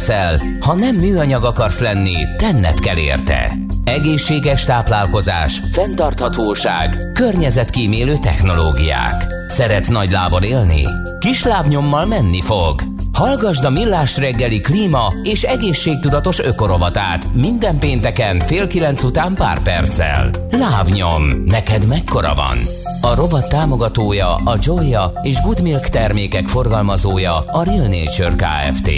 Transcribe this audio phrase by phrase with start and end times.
[0.00, 3.52] leszel, ha nem műanyag akarsz lenni, tenned kell érte.
[3.84, 9.24] Egészséges táplálkozás, fenntarthatóság, környezetkímélő technológiák.
[9.48, 10.82] Szeretsz nagy lábon élni?
[11.18, 12.82] Kis lábnyommal menni fog.
[13.12, 20.30] Hallgasd a Millás reggeli klíma és egészségtudatos ökorovatát minden pénteken fél kilenc után pár perccel.
[20.50, 22.58] Lábnyom, neked mekkora van?
[23.02, 28.90] A rovat támogatója a Joya és Good Milk termékek forgalmazója a Real Nature Kft.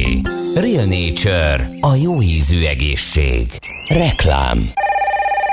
[0.55, 3.51] Real Nature, a jó ízű egészség.
[3.89, 4.73] Reklám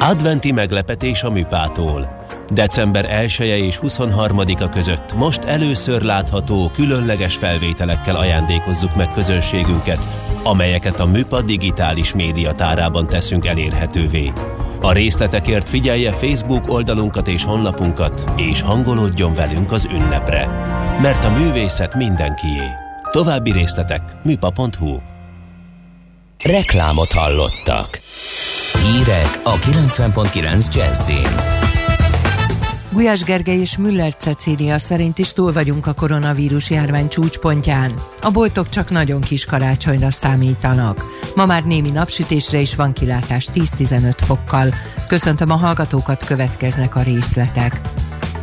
[0.00, 2.26] Adventi meglepetés a műpától.
[2.50, 10.06] December 1 -e és 23-a között most először látható különleges felvételekkel ajándékozzuk meg közönségünket,
[10.44, 14.32] amelyeket a Műpa digitális médiatárában teszünk elérhetővé.
[14.80, 20.46] A részletekért figyelje Facebook oldalunkat és honlapunkat, és hangolódjon velünk az ünnepre.
[21.02, 22.62] Mert a művészet mindenkié.
[23.10, 25.17] További részletek műpa.hu
[26.44, 28.00] Reklámot hallottak.
[28.84, 31.58] Hírek a 90.9 Jazzin.
[32.90, 37.94] Gulyás Gergely és Müller Cecília szerint is túl vagyunk a koronavírus járvány csúcspontján.
[38.22, 41.04] A boltok csak nagyon kis karácsonyra számítanak.
[41.34, 44.74] Ma már némi napsütésre is van kilátás 10-15 fokkal.
[45.06, 47.80] Köszöntöm a hallgatókat, következnek a részletek.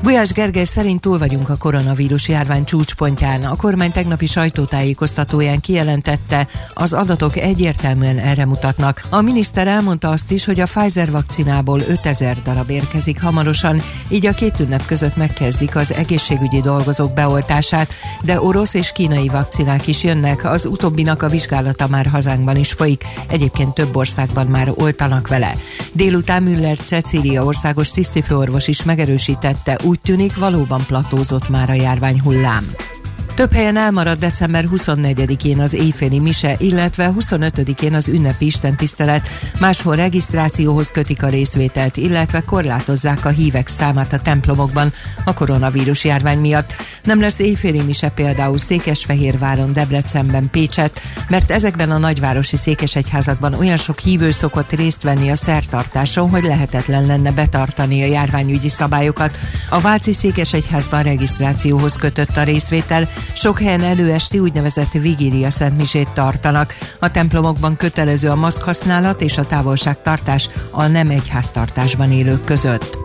[0.05, 3.43] Gulyás Gergely szerint túl vagyunk a koronavírus járvány csúcspontján.
[3.43, 9.03] A kormány tegnapi sajtótájékoztatóján kijelentette, az adatok egyértelműen erre mutatnak.
[9.09, 14.33] A miniszter elmondta azt is, hogy a Pfizer vakcinából 5000 darab érkezik hamarosan, így a
[14.33, 20.43] két ünnep között megkezdik az egészségügyi dolgozók beoltását, de orosz és kínai vakcinák is jönnek,
[20.43, 25.55] az utóbbinak a vizsgálata már hazánkban is folyik, egyébként több országban már oltanak vele.
[25.93, 32.94] Délután Müller Cecília országos tisztifőorvos is megerősítette, úgy tűnik valóban platózott már a járvány hullám.
[33.35, 39.27] Több helyen elmarad december 24-én az éjféli mise, illetve 25-én az ünnepi istentisztelet.
[39.59, 44.93] Máshol regisztrációhoz kötik a részvételt, illetve korlátozzák a hívek számát a templomokban
[45.25, 46.73] a koronavírus járvány miatt.
[47.03, 53.99] Nem lesz éjféli mise például Székesfehérváron, Debrecenben, Pécset, mert ezekben a nagyvárosi székesegyházakban olyan sok
[53.99, 59.37] hívő szokott részt venni a szertartáson, hogy lehetetlen lenne betartani a járványügyi szabályokat.
[59.69, 66.77] A Váci Székesegyházban regisztrációhoz kötött a részvétel, sok helyen előesti úgynevezett vigília szentmisét tartanak.
[66.99, 72.97] A templomokban kötelező a maszk használat és a távolságtartás a nem egyháztartásban élők között.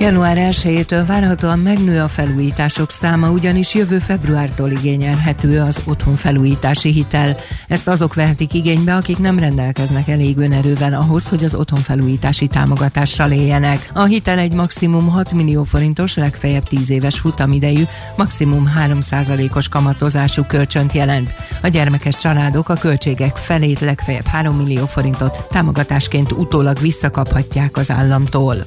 [0.00, 7.36] Január 1-től várhatóan megnő a felújítások száma, ugyanis jövő februártól igényelhető az otthon felújítási hitel.
[7.68, 13.30] Ezt azok vehetik igénybe, akik nem rendelkeznek elég önerővel ahhoz, hogy az otthon felújítási támogatással
[13.30, 13.90] éljenek.
[13.94, 17.82] A hitel egy maximum 6 millió forintos, legfeljebb 10 éves futamidejű,
[18.16, 21.34] maximum 3%-os kamatozású kölcsönt jelent.
[21.62, 28.66] A gyermekes családok a költségek felét legfeljebb 3 millió forintot támogatásként utólag visszakaphatják az államtól.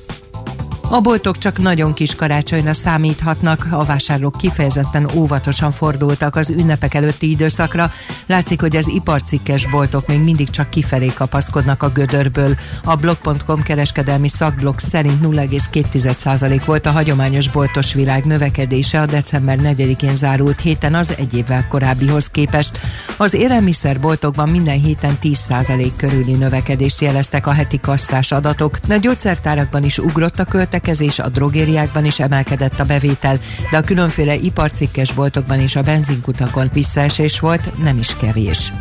[0.90, 7.30] A boltok csak nagyon kis karácsonyra számíthatnak, a vásárlók kifejezetten óvatosan fordultak az ünnepek előtti
[7.30, 7.92] időszakra.
[8.26, 12.56] Látszik, hogy az iparcikkes boltok még mindig csak kifelé kapaszkodnak a gödörből.
[12.84, 20.16] A blog.com kereskedelmi szakblog szerint 0,2% volt a hagyományos boltos világ növekedése a december 4-én
[20.16, 22.80] zárult héten az egy évvel korábbihoz képest.
[23.18, 28.80] Az élelmiszerboltokban minden héten 10% körüli növekedést jeleztek a heti kasszás adatok.
[28.90, 33.40] A gyógyszertárakban is ugrott a költek kezelés, a drogériákban is emelkedett a bevétel,
[33.72, 38.74] de a különféle iparcikkes boltokban és a benzinkutakon visszaesés volt, nem is kevés.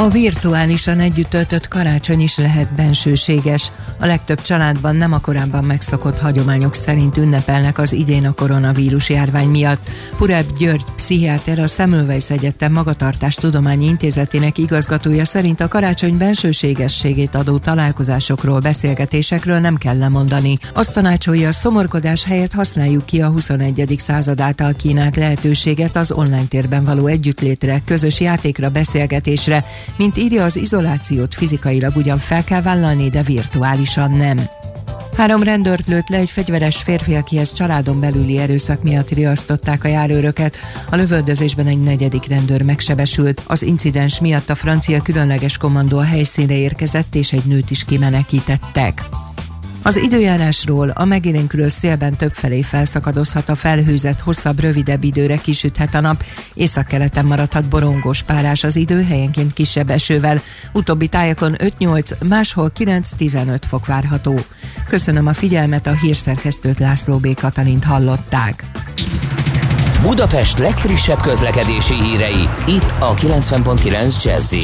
[0.00, 3.70] A virtuálisan együtt töltött karácsony is lehet bensőséges.
[3.98, 9.48] A legtöbb családban nem a korábban megszokott hagyományok szerint ünnepelnek az idén a koronavírus járvány
[9.48, 9.90] miatt.
[10.16, 17.58] Purebb György, pszichiáter, a Semmelweis Egyetem Magatartás Tudományi Intézetének igazgatója szerint a karácsony bensőségességét adó
[17.58, 20.58] találkozásokról, beszélgetésekről nem kell lemondani.
[20.74, 23.94] Azt tanácsolja, a szomorkodás helyett használjuk ki a 21.
[23.98, 29.64] század által kínált lehetőséget az online térben való együttlétre, közös játékra, beszélgetésre,
[29.96, 34.40] mint írja, az izolációt fizikailag ugyan fel kell vállalni, de virtuálisan nem.
[35.16, 40.56] Három rendőrt lőtt le egy fegyveres férfi, akihez családon belüli erőszak miatt riasztották a járőröket.
[40.90, 43.42] A lövöldözésben egy negyedik rendőr megsebesült.
[43.46, 49.04] Az incidens miatt a francia különleges kommandó a helyszínre érkezett, és egy nőt is kimenekítettek.
[49.82, 56.24] Az időjárásról a megélénkülő szélben többfelé felszakadozhat a felhőzet, hosszabb, rövidebb időre kisüthet a nap,
[56.54, 60.40] északkeleten maradhat borongós párás az idő, helyenként kisebb esővel,
[60.72, 64.40] utóbbi tájakon 5-8, máshol 9-15 fok várható.
[64.88, 67.34] Köszönöm a figyelmet, a hírszerkesztőt László B.
[67.34, 68.64] Katalint hallották.
[70.02, 74.54] Budapest legfrissebb közlekedési hírei, itt a 90.9 jazz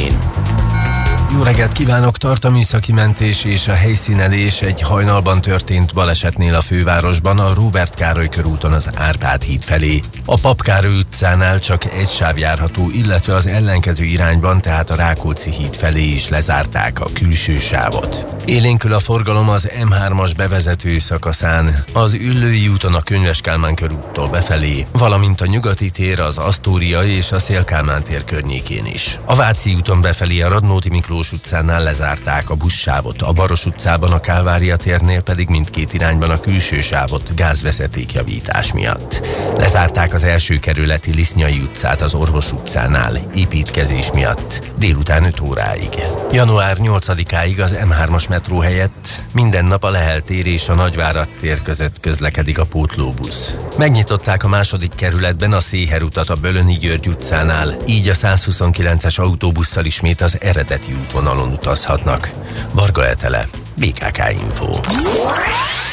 [1.33, 2.19] jó reggelt kívánok!
[2.19, 7.95] Tart a műszaki mentés és a helyszínelés egy hajnalban történt balesetnél a fővárosban, a Róbert
[7.95, 10.01] Károly körúton az Árpád híd felé.
[10.25, 15.77] A Papkároly utcánál csak egy sáv járható, illetve az ellenkező irányban, tehát a Rákóczi híd
[15.77, 18.27] felé is lezárták a külső sávot.
[18.45, 24.87] Élénkül a forgalom az M3-as bevezető szakaszán, az Üllői úton a Könyves Kálmán körúttól befelé,
[24.93, 29.19] valamint a Nyugati tér, az Asztória és a Szélkálmán tér környékén is.
[29.25, 34.21] A Váci úton befelé a Radnóti Miklós utcánál lezárták a buszsávot, a Baros utcában a
[34.21, 39.27] Kálvária térnél pedig mindkét irányban a külső sávot gázvezetékjavítás miatt.
[39.57, 45.89] Lezárták az első kerületi Lisznyai utcát az Orvos utcánál építkezés miatt délután 5 óráig.
[46.33, 51.63] Január 8-áig az M3-as metró helyett minden nap a Lehel tér és a Nagyvárad tér
[51.63, 53.55] között közlekedik a pótlóbusz.
[53.77, 59.85] Megnyitották a második kerületben a Széher utat a Bölöni György utcánál, így a 129-es autóbusszal
[59.85, 62.31] ismét az eredeti útvonalon utazhatnak.
[62.73, 63.45] Varga Etele,
[63.75, 64.67] BKK Info.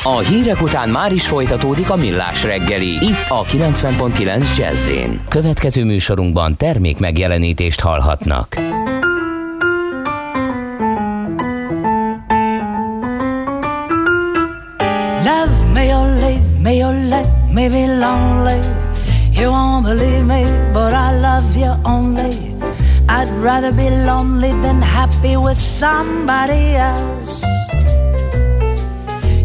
[0.03, 4.91] A hírek után már is folytatódik a millás reggeli, itt a 90.9 jazz
[5.27, 8.55] Következő műsorunkban termék megjelenítést hallhatnak.
[15.23, 18.59] Love me or leave me or let me be lonely.
[19.31, 22.52] You won't believe me, but I love you only.
[23.09, 27.43] I'd rather be lonely than happy with somebody else.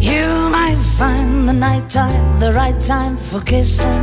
[0.00, 4.02] You might find the nighttime the right time for kissing.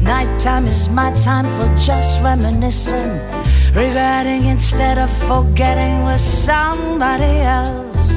[0.00, 3.10] Nighttime is my time for just reminiscing,
[3.74, 8.08] regretting instead of forgetting with somebody else.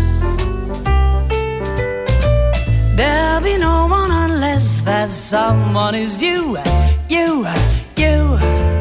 [2.95, 6.57] There'll be no one unless that someone is you,
[7.09, 7.47] you,
[7.95, 8.76] you.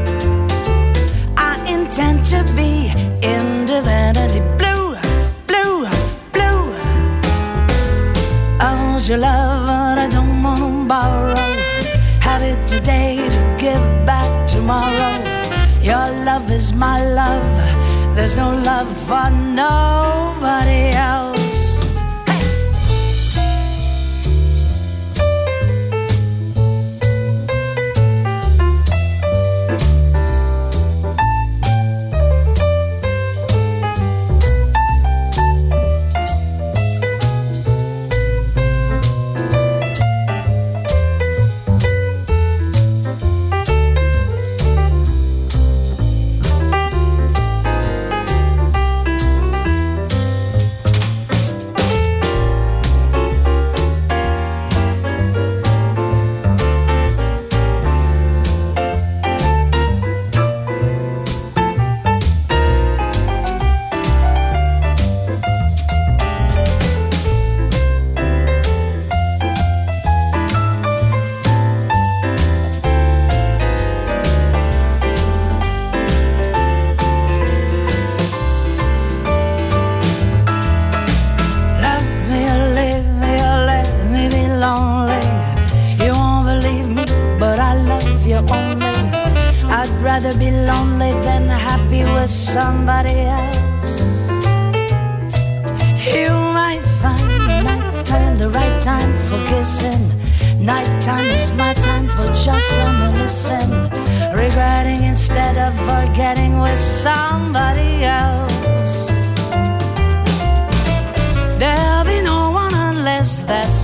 [16.77, 18.15] My love.
[18.15, 21.26] There's no love for nobody else.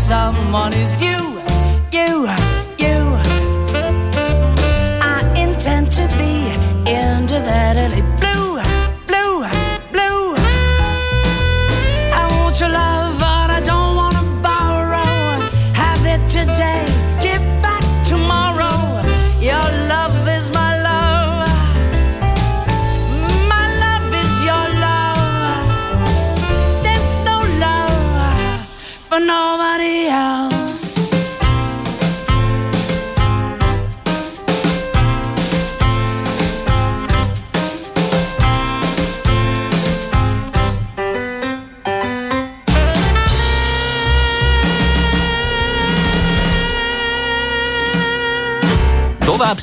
[0.02, 1.31] someone is due.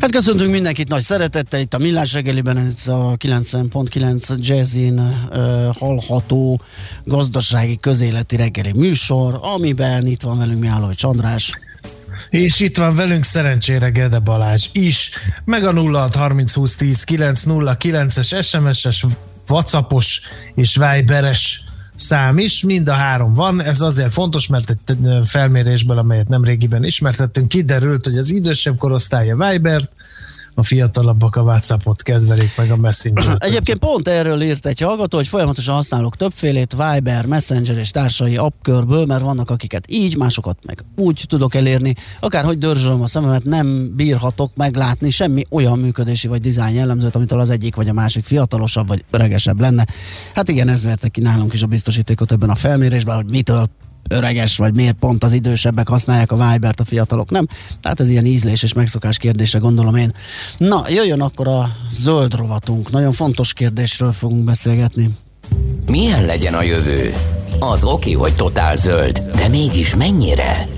[0.00, 6.60] Hát köszöntünk mindenkit nagy szeretettel, itt a Millás reggeliben ez a 90.9 Jazzin uh, hallható
[7.04, 11.52] gazdasági közéleti reggeli műsor, amiben itt van velünk Mihály Csandrás.
[12.30, 15.10] És itt van velünk szerencsére Gede Balázs is,
[15.44, 19.04] meg a 0630 20 10 909-es SMS-es,
[19.48, 20.20] Whatsappos
[20.54, 21.64] és Viberes
[21.98, 23.62] szám is, mind a három van.
[23.62, 29.36] Ez azért fontos, mert egy felmérésből, amelyet nem régiben ismertettünk, kiderült, hogy az idősebb korosztálya
[29.36, 29.92] Vibert,
[30.58, 35.28] a fiatalabbak a WhatsAppot kedvelik, meg a messenger Egyébként pont erről írt egy hallgató, hogy
[35.28, 41.24] folyamatosan használok többfélét, Viber, Messenger és társai appkörből, mert vannak akiket így, másokat meg úgy
[41.28, 41.94] tudok elérni.
[42.20, 47.50] Akárhogy dörzsölöm a szememet, nem bírhatok meglátni semmi olyan működési vagy dizájn jellemzőt, amitől az
[47.50, 49.86] egyik vagy a másik fiatalosabb vagy öregesebb lenne.
[50.34, 53.68] Hát igen, ez verte ki nálunk is a biztosítékot ebben a felmérésben, hogy mitől
[54.08, 57.46] öreges, vagy miért pont az idősebbek használják a Vibert, a fiatalok nem.
[57.80, 60.12] Tehát ez ilyen ízlés és megszokás kérdése, gondolom én.
[60.56, 62.90] Na, jöjjön akkor a zöld rovatunk.
[62.90, 65.10] Nagyon fontos kérdésről fogunk beszélgetni.
[65.86, 67.12] Milyen legyen a jövő?
[67.58, 70.68] Az oké, hogy totál zöld, de mégis mennyire?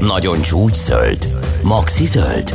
[0.00, 1.38] Nagyon csúcs zöld?
[1.62, 2.54] Maxi zöld?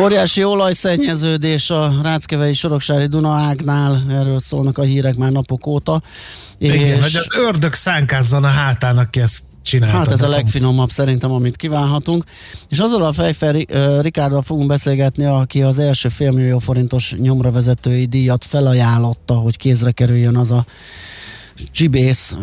[0.00, 6.02] Óriási olajszennyeződés a Ráckevei Soroksári Duna ágnál, erről szólnak a hírek már napok óta.
[6.58, 7.02] Igen, és...
[7.02, 9.96] hogy az ördög szánkázzon a hátán, aki ezt csinálta.
[9.96, 12.24] Hát ez a legfinomabb szerintem, amit kívánhatunk.
[12.68, 18.04] És azzal a fejfel uh, Rikárdal fogunk beszélgetni, aki az első félmillió forintos nyomra vezetői
[18.04, 20.64] díjat felajánlotta, hogy kézre kerüljön az a
[21.72, 22.36] csibész,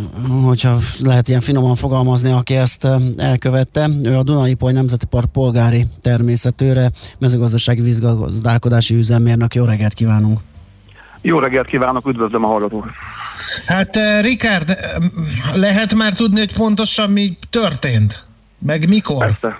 [0.43, 2.87] hogyha lehet ilyen finoman fogalmazni, aki ezt
[3.17, 3.89] elkövette.
[4.03, 9.55] Ő a Dunai Poly Nemzeti Park polgári természetőre, mezőgazdasági vízgazdálkodási üzemmérnök.
[9.55, 10.39] Jó reggelt kívánunk!
[11.21, 12.87] Jó reggelt kívánok, üdvözlöm a hallgatók!
[13.65, 14.77] Hát Rikárd,
[15.55, 18.25] lehet már tudni, hogy pontosan mi történt?
[18.59, 19.25] Meg mikor?
[19.25, 19.59] Persze.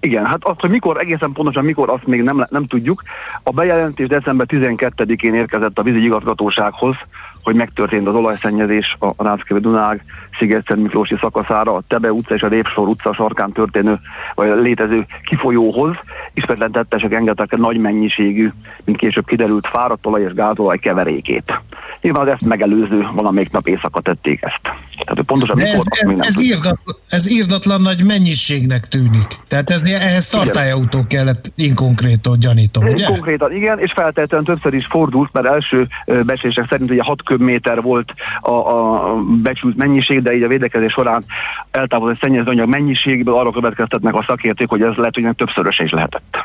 [0.00, 3.02] Igen, hát azt, hogy mikor, egészen pontosan mikor, azt még nem, nem tudjuk.
[3.42, 6.96] A bejelentés december 12-én érkezett a vízügyi igazgatósághoz,
[7.42, 10.04] hogy megtörtént az olajszennyezés a Ráckeve Dunág
[10.38, 13.98] sziget Miklósi szakaszára, a Tebe utca és a Répsor utca sarkán történő,
[14.34, 15.96] vagy létező kifolyóhoz.
[16.34, 18.50] Ismeretlen tettesek engedtek nagy mennyiségű,
[18.84, 21.60] mint később kiderült, fáradt olaj és gázolaj keverékét.
[22.00, 24.60] Nyilván az ezt megelőző valamelyik nap éjszaka tették ezt.
[25.04, 29.40] Tehát pontosan De ez, mikor, ez, ez, írdatlan, ez írdatlan nagy mennyiségnek tűnik.
[29.48, 33.06] Tehát ez, ehhez tartályautó kellett inkonkrétan gyanítom, ugye?
[33.06, 35.88] Konkrétan igen, és feltétlenül többször is fordult, mert első
[36.24, 41.24] becslések szerint ugye 6 köbméter volt a, a becsült mennyiség, de így a védekezés során
[41.70, 46.36] eltávozott szennyezőanyag mennyiségből arra következtetnek a szakértők, hogy ez lehet, hogy többszörös is lehetett.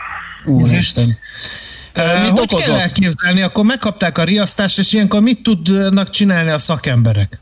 [0.46, 1.18] Úristen.
[1.96, 3.42] Uh, mit hogy kell elképzelni?
[3.42, 7.40] Akkor megkapták a riasztást, és ilyenkor mit tudnak csinálni a szakemberek?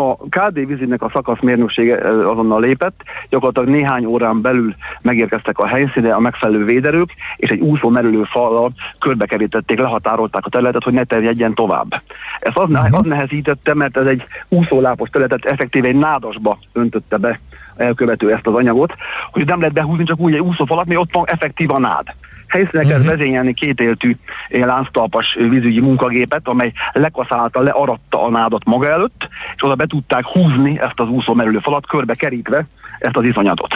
[0.00, 6.20] A KD vízinek a szakaszmérnöksége azonnal lépett, gyakorlatilag néhány órán belül megérkeztek a helyszíne a
[6.20, 12.02] megfelelő véderők, és egy úszó merülő fallal körbekerítették, lehatárolták a területet, hogy ne terjedjen tovább.
[12.38, 17.38] Ez az, az nehezítette, mert ez egy úszólápos területet effektíve egy nádasba öntötte be
[17.80, 18.94] elkövető ezt az anyagot,
[19.32, 22.14] hogy nem lehet behúzni csak úgy egy úszófalat, mert ott van effektív a nád
[22.50, 23.16] helyszíneket uh-huh.
[23.16, 24.16] vezényelni kétéltű
[24.48, 30.80] lánctalpas vízügyi munkagépet, amely lekaszálta, learatta a nádat maga előtt, és oda be tudták húzni
[30.80, 32.66] ezt az úszó merülő falat, körbe kerítve
[32.98, 33.74] ezt az iszonyatot.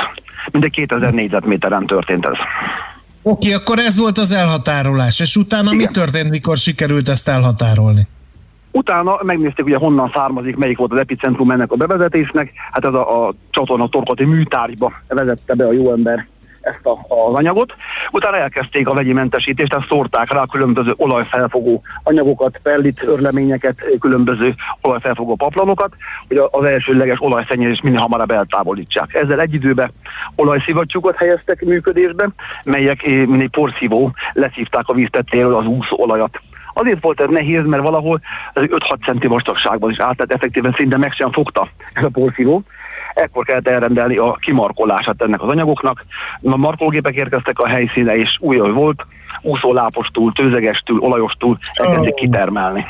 [0.53, 2.33] Mindegy 2000 négyzetméteren történt ez.
[3.23, 5.77] Oké, okay, akkor ez volt az elhatárolás, és utána Igen.
[5.77, 8.07] mi történt, mikor sikerült ezt elhatárolni?
[8.75, 12.53] Utána megnézték, ugye honnan származik, melyik volt az epicentrum ennek a bevezetésnek.
[12.71, 16.27] Hát ez a, a csatorna torkoti műtárgyba vezette be a jó ember
[16.61, 17.75] ezt a, az anyagot.
[18.11, 25.35] Utána elkezdték a vegyi mentesítést, tehát szórták rá különböző olajfelfogó anyagokat, perlit, örleményeket, különböző olajfelfogó
[25.35, 25.93] paplanokat,
[26.29, 29.15] hogy az elsőleges olajszennyezést minél hamarabb eltávolítsák.
[29.15, 29.91] Ezzel egy időben
[30.37, 32.29] olajszivattyúkat helyeztek működésbe,
[32.65, 36.41] melyek eh, minél porszívó leszívták a víztettéről az úszó olajat
[36.75, 38.21] Azért volt ez nehéz, mert valahol
[38.55, 42.63] 5-6 centi vastagságban is állt, tehát effektíven szinte meg sem fogta ez a porszívó.
[43.15, 46.05] Ekkor kellett elrendelni a kimarkolását ennek az anyagoknak.
[46.43, 49.07] A markológépek érkeztek a helyszíne, és új, volt,
[49.43, 52.87] úszólápostól, tőzegestől, olajostól elkezdték kitermelni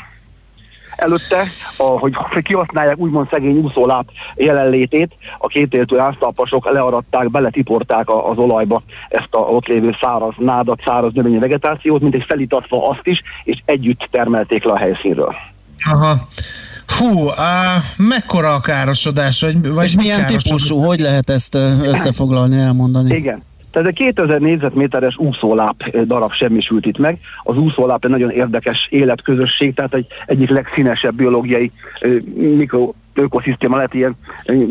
[0.95, 1.47] előtte,
[1.77, 9.29] a, hogy kihasználják úgymond szegény úszóláp jelenlétét, a kétéltő áztalpasok learadták, beletiporták az olajba ezt
[9.29, 14.07] a ott lévő száraz nádat, száraz növényi vegetációt, mint egy felítatva azt is, és együtt
[14.11, 15.35] termelték le a helyszínről.
[15.91, 16.15] Aha.
[16.97, 19.41] Hú, á, mekkora a károsodás?
[19.41, 20.77] Vagy, vagy és milyen típusú?
[20.77, 23.15] Hogy lehet ezt összefoglalni, elmondani?
[23.15, 23.43] Igen.
[23.75, 27.17] Tehát a 2000 négyzetméteres úszóláp darab semmisült itt meg.
[27.43, 31.71] Az úszóláp egy nagyon érdekes életközösség, tehát egy egyik legszínesebb biológiai
[32.35, 34.15] mikro ökoszisztéma lehet ilyen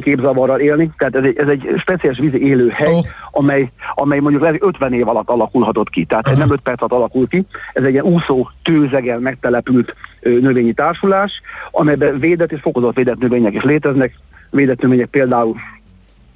[0.01, 0.91] képzavarral élni.
[0.97, 3.05] Tehát ez egy, ez egy speciális vízi élőhely, oh.
[3.31, 6.05] amely, amely mondjuk 50 év alatt alakulhatott ki.
[6.05, 6.41] Tehát uh-huh.
[6.41, 7.45] nem 5 perc alatt alakul ki.
[7.73, 11.33] Ez egy ilyen úszó tőzegen megtelepült növényi társulás,
[11.71, 14.15] amelyben védett és fokozott védett növények is léteznek.
[14.51, 15.57] Védett növények például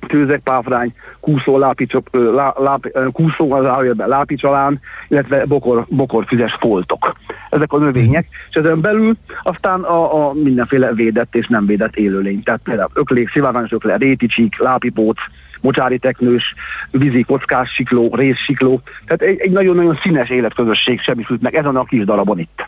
[0.07, 7.17] tőzek, páfrány, kúszó, lápicsok, lá, láp, kúszó az állójelben lápicsalán, illetve bokor, bokorfüzes foltok.
[7.51, 12.43] Ezek a növények, és ezen belül aztán a, a mindenféle védett és nem védett élőlény.
[12.43, 15.19] Tehát például öklék, szivárványos ökle, réticsík, lápipóc,
[15.61, 16.55] mocsári teknős,
[16.91, 18.81] vízi kockás sikló, részsikló.
[19.07, 22.67] Tehát egy, egy nagyon-nagyon színes életközösség semmisült meg ezen a kis darabon itt.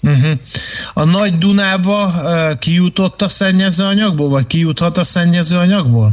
[0.00, 0.30] Uh-huh.
[0.94, 6.10] A Nagy Dunába uh, kijutott a szennyezőanyagból, vagy kijuthat a szennyezőanyagból?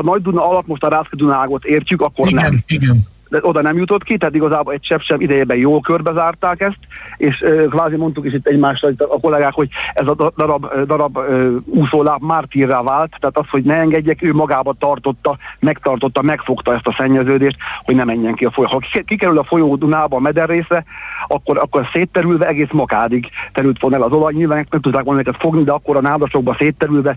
[0.00, 2.58] A Nagy Duna alatt most a Rászki Dunágot értjük, akkor igen, nem.
[2.66, 3.04] Igen.
[3.28, 6.78] De oda nem jutott ki, tehát igazából egy csepp sem idejében jól körbezárták ezt,
[7.16, 11.54] és uh, kvázi mondtuk is itt egymásra a kollégák, hogy ez a darab, darab uh,
[11.64, 16.94] úszóláb mártírrá vált, tehát az, hogy ne engedjek, ő magába tartotta, megtartotta, megfogta ezt a
[16.96, 18.66] szennyeződést, hogy ne menjen ki a folyó.
[18.66, 20.84] Ha kikerül a folyó Dunába a meder része,
[21.28, 24.32] akkor, akkor szétterülve egész makádig terült volna el az olaj.
[24.32, 27.16] Nyilván nem tudták volna őket fogni, de akkor a nádasokba szétterülve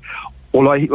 [0.55, 0.89] olaj,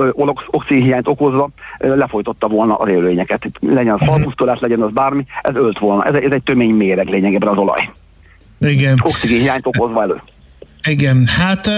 [0.50, 3.46] oxigénhiányt okozva lefolytotta volna az élőlényeket.
[3.60, 6.04] Legyen az falpusztolás, legyen az bármi, ez ölt volna.
[6.04, 7.90] Ez, ez egy tömény méreg lényegében az olaj.
[8.60, 9.00] Igen.
[9.04, 10.22] Oxigénhiányt okozva elő.
[10.88, 11.70] Igen, hát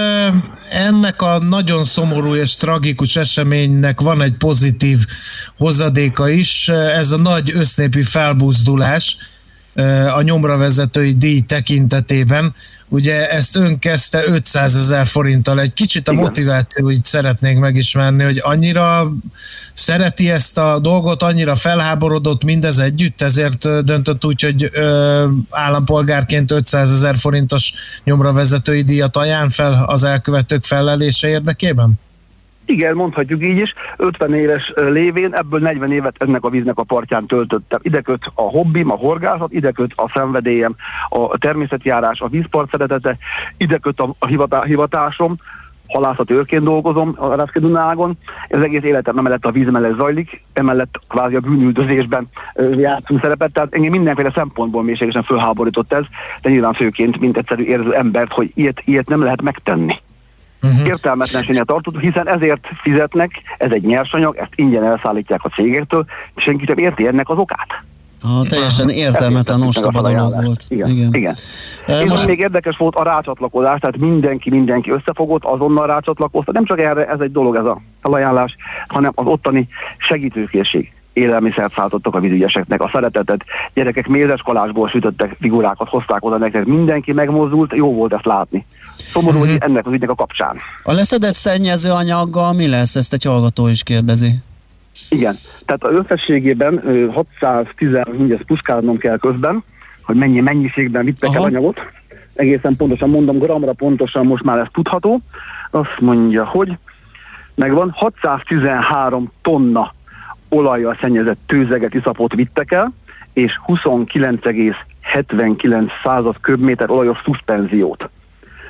[0.72, 4.98] ennek a nagyon szomorú és tragikus eseménynek van egy pozitív
[5.58, 9.16] hozadéka is, ez a nagy össznépi felbuzdulás
[10.14, 12.54] a nyomra vezetői díj tekintetében,
[12.92, 15.60] Ugye ezt ön kezdte 500 ezer forinttal.
[15.60, 19.12] Egy kicsit a motivációit szeretnénk megismerni, hogy annyira
[19.72, 26.92] szereti ezt a dolgot, annyira felháborodott mindez együtt, ezért döntött úgy, hogy ö, állampolgárként 500
[26.92, 27.72] ezer forintos
[28.04, 31.92] nyomra vezetői díjat ajánl fel az elkövetők felelése érdekében?
[32.70, 37.26] Igen, mondhatjuk így is, 50 éves lévén ebből 40 évet ennek a víznek a partján
[37.26, 37.80] töltöttem.
[37.82, 40.74] Ide köt a hobbim, a horgászat, ide köt a szenvedélyem,
[41.08, 43.16] a természetjárás, a vízpart szeretete,
[43.56, 44.26] ide köt a,
[44.66, 45.36] hivatásom,
[45.86, 47.60] halászat őrként dolgozom a Rászki.
[48.48, 52.28] Ez egész életem emellett a víz mellett zajlik, emellett kvázi a bűnüldözésben
[52.76, 56.04] játszunk szerepet, tehát engem mindenféle szempontból mélységesen fölháborított ez,
[56.42, 60.00] de nyilván főként, mint egyszerű érző embert, hogy ilyet, ilyet nem lehet megtenni
[60.62, 60.86] uh-huh.
[60.86, 66.64] értelmetlenségnek tartott, hiszen ezért fizetnek, ez egy nyersanyag, ezt ingyen elszállítják a cégektől, és senki
[66.66, 67.82] sem érti ennek az okát.
[68.22, 70.64] Ah, teljesen értelmetlen ostoba dolog volt.
[70.68, 70.88] Igen.
[70.88, 71.14] igen.
[71.14, 71.36] igen.
[71.86, 76.52] És most még érdekes volt a rácsatlakozás, tehát mindenki, mindenki összefogott, azonnal rácsatlakozta.
[76.52, 79.68] Nem csak erre ez egy dolog ez a felajánlás, hanem az ottani
[79.98, 83.44] segítőkészség élelmiszert szálltottak a vízügyeseknek, a szeretetet,
[83.74, 88.66] gyerekek mézeskalásból sütöttek figurákat, hozták oda nektek, mindenki megmozdult, jó volt ezt látni.
[89.12, 89.50] Szomorú, uh-huh.
[89.50, 90.56] hogy ennek az ügynek a kapcsán.
[90.82, 92.96] A leszedett szennyező anyaggal mi lesz?
[92.96, 94.34] Ezt egy hallgató is kérdezi.
[95.08, 96.82] Igen, tehát az összességében
[97.14, 97.94] 610,
[98.30, 99.64] ezt puskálnom kell közben,
[100.02, 101.80] hogy mennyi mennyiségben vittek el anyagot.
[102.34, 105.20] Egészen pontosan mondom, gramra pontosan most már ez tudható.
[105.70, 106.78] Azt mondja, hogy
[107.54, 109.94] megvan 613 tonna
[110.50, 112.92] olajjal szennyezett tőzeget, iszapot vittek el,
[113.32, 118.10] és 29,79 század köbméter olajos szuszpenziót.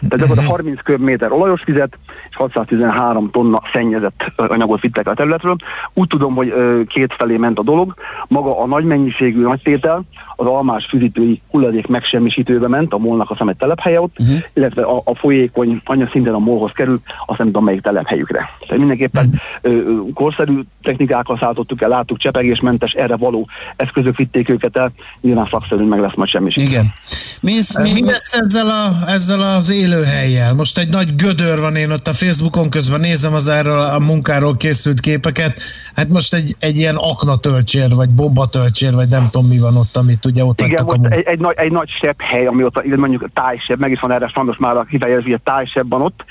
[0.09, 0.85] Tehát gyakorlatilag 30 mhm.
[0.85, 1.99] köbméter olajos vizet
[2.31, 5.57] és 613 tonna szennyezett anyagot vittek a területről.
[5.93, 6.55] Úgy tudom, hogy
[6.87, 7.95] két felé ment a dolog.
[8.29, 10.05] Maga a nagy mennyiségű nagytétel
[10.37, 14.37] az almás fűzítői hulladék megsemmisítőbe ment, a molnak a szemet telephelye ott, uh-huh.
[14.53, 18.49] illetve a, a folyékony anya szinten a molhoz kerül, azt nem tudom melyik telephelyükre.
[18.61, 19.87] Tehát mindenképpen uh-huh.
[19.87, 25.89] ö, korszerű technikákkal szálltottuk el, láttuk csepegésmentes, erre való eszközök vitték őket el, nyilván szakszerűen
[25.89, 26.51] meg lesz majd semmi.
[26.55, 26.93] Igen.
[27.41, 30.55] Mi, mi, mi lesz ezzel, a, ezzel az élet élőhelyjel.
[30.55, 34.57] Most egy nagy gödör van én ott a Facebookon, közben nézem az erről a munkáról
[34.57, 35.61] készült képeket.
[35.95, 40.25] Hát most egy, egy ilyen aknatölcsér, vagy bombatölcsér, vagy nem tudom mi van ott, amit
[40.25, 42.97] ugye ott Igen, adtak a most egy, egy, nagy, egy nagy sebb hely, ami ott,
[42.97, 46.25] mondjuk tájsebb, meg is van erre sajnos már a kifejezés, hogy tájsebb van ott.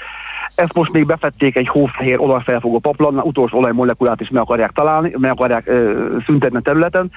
[0.56, 5.32] Ezt most még befették egy hófehér olajfelfogó paplannal, utolsó olajmolekulát is meg akarják találni, meg
[5.32, 5.94] akarják ö,
[6.26, 7.12] szüntetni a területen.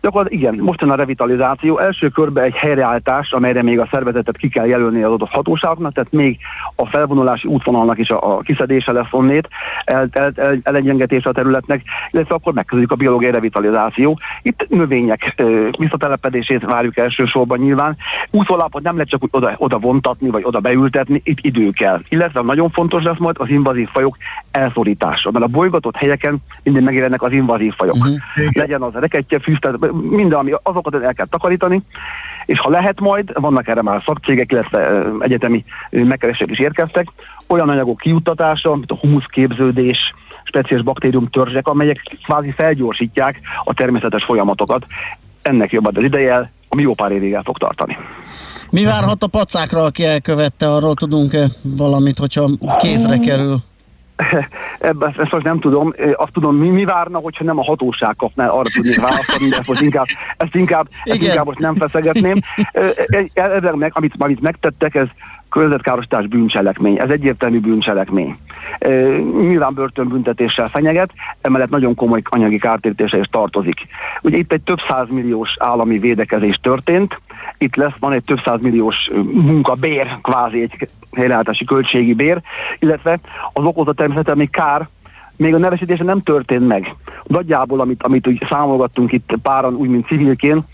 [0.00, 1.78] Gyakorlatilag igen, most jön a revitalizáció.
[1.78, 6.12] Első körben egy helyreállítás, amelyre még a szervezetet ki kell jelölni az adott hatóságnak, tehát
[6.12, 6.38] még
[6.74, 9.48] a felvonulási útvonalnak is a, a kiszedése lesz onnét,
[9.84, 14.18] el, el, el, elengyengetése a területnek, illetve akkor megkezdődik a biológiai revitalizáció.
[14.42, 17.96] Itt növények ö, visszatelepedését várjuk elsősorban nyilván.
[18.30, 22.00] Útvolápot nem lehet csak úgy oda, oda vontatni, vagy oda beültetni, itt idő kell.
[22.08, 24.16] Illetve nagyon fontos lesz majd az invazív fajok
[24.50, 27.94] elszorítása, mert a bolygatott helyeken minden megjelennek az invazív fajok.
[27.94, 28.16] Uh-huh.
[28.52, 28.92] Legyen az
[29.42, 31.82] fűz, tehát minden, ami azokat el kell takarítani,
[32.46, 37.08] és ha lehet majd, vannak erre már szakcégek, illetve egyetemi ö, megkeresések is érkeztek,
[37.46, 44.86] olyan anyagok kiuttatása, mint a humuszképződés, speciális baktérium törzsek, amelyek kvázi felgyorsítják a természetes folyamatokat.
[45.42, 47.96] Ennek jobb az ideje, ami jó pár évig el fog tartani.
[48.70, 53.58] Mi várhat a pacákra, aki elkövette, arról tudunk-e valamit, hogyha kézre kerül?
[54.78, 55.92] Ebben ezt most nem tudom.
[56.16, 59.80] Azt tudom, mi, mi várna, hogyha nem a hatóság kapná, arra tudnék válaszolni, de most
[59.80, 60.04] inkább,
[60.36, 61.30] ezt inkább, ezt Igen.
[61.30, 62.36] inkább most nem feszegetném.
[63.06, 65.06] Egy- Ebben meg, amit, amit megtettek, ez
[65.48, 66.98] környezetkárosítás bűncselekmény.
[66.98, 68.36] Ez egyértelmű bűncselekmény.
[68.78, 73.86] Ö, Nyilván börtönbüntetéssel fenyeget, emellett nagyon komoly anyagi kártérítése is tartozik.
[74.22, 77.20] Ugye itt egy több százmilliós állami védekezés történt,
[77.58, 82.40] itt lesz, van egy több százmilliós munkabér, kvázi egy helyreállítási költségi bér,
[82.78, 83.18] illetve
[83.52, 84.88] az okozott természetesen kár
[85.36, 86.94] még a nevesítése nem történt meg.
[87.22, 90.64] Nagyjából, amit, amit úgy számolgattunk itt páran, úgy, mint civilként,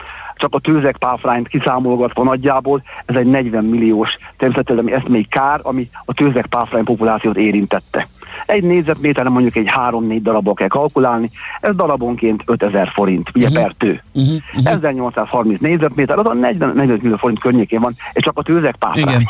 [0.42, 5.90] csak a tőzek páfrányt kiszámolgatva nagyjából, ez egy 40 milliós természetesen ezt még kár, ami
[6.04, 8.08] a tőzek páfrány populációt érintette.
[8.46, 13.62] Egy négyzetméteren mondjuk egy 3-4 darabból kell kalkulálni, ez darabonként 5000 forint, ugye uh-huh.
[13.62, 14.02] per tő.
[14.14, 14.72] Uh-huh, uh-huh.
[14.72, 19.04] 1830 négyzetméter, az a 40, 40 millió forint környékén van, és csak a tőzek páfrány.
[19.04, 19.28] Igen.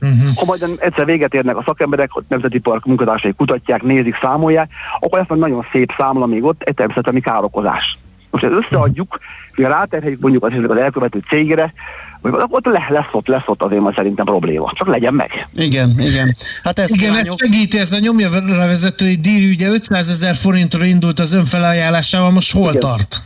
[0.00, 0.36] Uh-huh.
[0.36, 5.18] Ha majd egyszer véget érnek a szakemberek, hogy Nemzeti Park munkatársai kutatják, nézik, számolják, akkor
[5.18, 7.98] ezt nagyon szép számla még ott, egy természetemi károkozás.
[8.30, 9.18] Most ezt összeadjuk,
[9.54, 11.72] hogy ráterheljük mondjuk az, az elkövető cégre,
[12.20, 14.72] hogy ott le, lesz ott, lesz ott azért majd szerintem probléma.
[14.74, 15.48] Csak legyen meg.
[15.54, 16.36] Igen, igen.
[16.62, 17.40] Hát ezt Igen, kívánjuk.
[17.40, 22.30] ez segíti, ez a nyomja rá vezetői díj, ugye 500 ezer forintra indult az önfelajánlásával,
[22.30, 22.80] most hol Igen.
[22.80, 23.16] tart?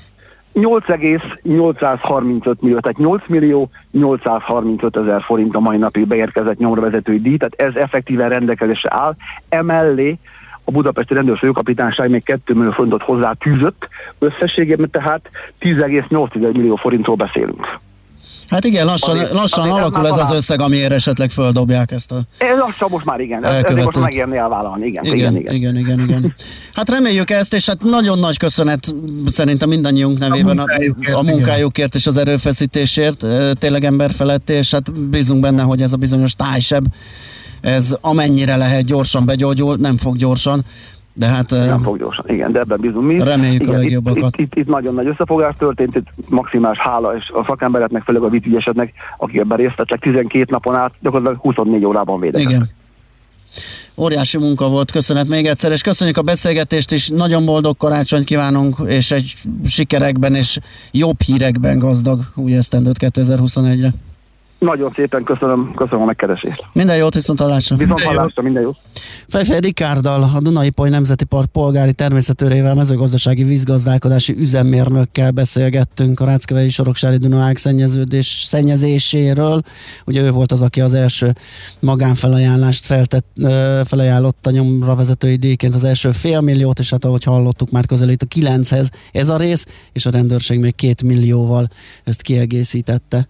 [0.52, 7.36] 8,835 millió, tehát 8 millió 835 ezer forint a mai napig beérkezett nyomra vezetői díj,
[7.36, 9.14] tehát ez effektíven rendelkezésre áll.
[9.48, 10.18] Emellé
[10.64, 15.28] a budapesti rendőrfőkapitányság még 2 millió forintot hozzá tűzött, összességében tehát
[15.60, 17.66] 10,8 millió forintról beszélünk.
[18.48, 22.16] Hát igen, lassan, Azért- lassan azért alakul ez az összeg, amiért esetleg földobják ezt a...
[22.38, 24.02] Ez lassan most már igen, ez, ezért most Elkövetőt.
[24.02, 25.54] megérni elvállalni, igen, igen, Igen, igen.
[25.54, 26.34] igen, igen, igen.
[26.74, 28.94] Hát reméljük ezt, és hát nagyon nagy köszönet
[29.26, 33.24] szerintem mindannyiunk nevében a, munkájukért, a munkájukért és az erőfeszítésért,
[33.58, 36.84] tényleg ember felett, és hát bízunk benne, hogy ez a bizonyos tájseb,
[37.62, 40.64] ez amennyire lehet gyorsan begyógyul, nem fog gyorsan,
[41.14, 43.18] de hát Nem fog gyorsan, igen, de ebben bízunk mi.
[43.18, 44.36] Reméljük a igen, itt, legjobbakat.
[44.36, 48.28] itt, itt, itt, nagyon nagy összefogás történt, itt maximális hála és a szakembereknek, főleg a
[48.28, 52.50] vitügyesednek, akik ebben részt vettek 12 napon át, gyakorlatilag 24 órában védekeztek.
[52.50, 52.68] igen.
[53.96, 58.76] Óriási munka volt, köszönet még egyszer, és köszönjük a beszélgetést is, nagyon boldog karácsonyt kívánunk,
[58.86, 59.34] és egy
[59.66, 60.58] sikerekben és
[60.90, 63.92] jobb hírekben gazdag új esztendőt 2021-re.
[64.62, 66.64] Nagyon szépen köszönöm, köszönöm a megkeresést.
[66.72, 67.76] Minden jót, viszont hallásra!
[67.76, 68.70] Viszont hallásra, minden jó.
[69.28, 76.68] Fejfej Rikárdal, a Dunai Poly Nemzeti Park polgári természetőrével, mezőgazdasági vízgazdálkodási üzemmérnökkel beszélgettünk a Ráckevei
[76.68, 79.62] Soroksári Dunaág szennyeződés szennyezéséről.
[80.04, 81.32] Ugye ő volt az, aki az első
[81.80, 83.26] magánfelajánlást feltett,
[83.84, 88.26] felajánlott a nyomra vezetői díjként az első félmilliót, és hát ahogy hallottuk, már közelít a
[88.26, 91.68] kilenchez ez a rész, és a rendőrség még két millióval
[92.04, 93.28] ezt kiegészítette.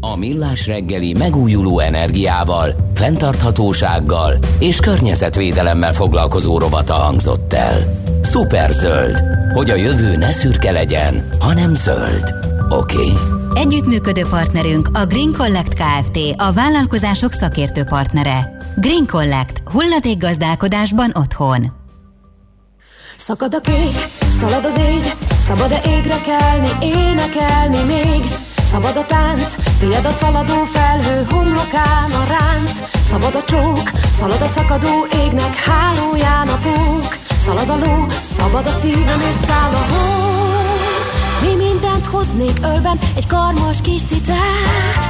[0.00, 8.02] A Millás reggeli megújuló energiával, fenntarthatósággal és környezetvédelemmel foglalkozó rovata hangzott el.
[8.22, 12.34] Szuperzöld, hogy a jövő ne szürke legyen, hanem zöld.
[12.70, 12.96] Oké?
[12.96, 13.12] Okay?
[13.54, 16.18] Együttműködő partnerünk a Green Collect Kft.
[16.36, 18.58] A vállalkozások szakértő partnere.
[18.76, 19.62] Green Collect.
[19.64, 21.66] Hulladékgazdálkodásban otthon.
[23.16, 23.96] Szakad a kék,
[24.38, 28.49] szalad az ég, szabad-e égre kelni, énekelni még?
[28.70, 32.70] Szabad a tánc, tiéd a szaladó felhő, homlokán a ránc.
[33.04, 37.16] Szabad a csók, szalad a szakadó égnek, hálóján a pók.
[37.44, 38.06] Szalad a ló,
[38.36, 40.30] szabad a szívem és száll a hó.
[41.42, 45.04] Mi mindent hoznék ölben, egy karmas kis cicát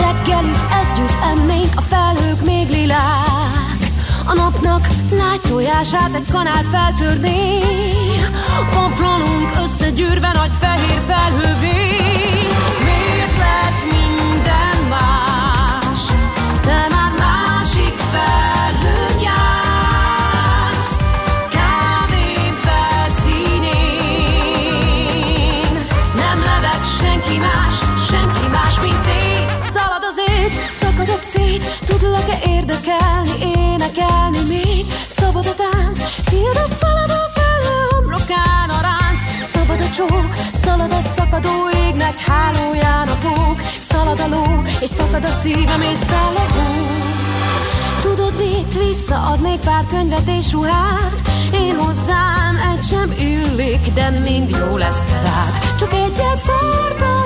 [0.00, 3.80] Reggelit együtt ennénk, a felhők még lilák
[4.26, 7.60] A napnak lágy tojását egy kanál feltörné
[8.72, 12.13] Pamplanunk összegyűrve nagy fehér felhővé
[40.84, 45.98] szalad a szakadó égnek hálóján a pók Szalad a ló, és szakad a szívem és
[46.10, 46.32] hó
[48.02, 51.20] Tudod mit, visszaadnék pár könyvet és ruhát?
[51.52, 55.78] Én hozzám egy sem illik, de mind jó lesz te rád.
[55.78, 57.23] Csak egyet tartanék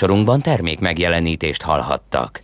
[0.00, 2.42] Műsorunkban termék megjelenítést hallhattak.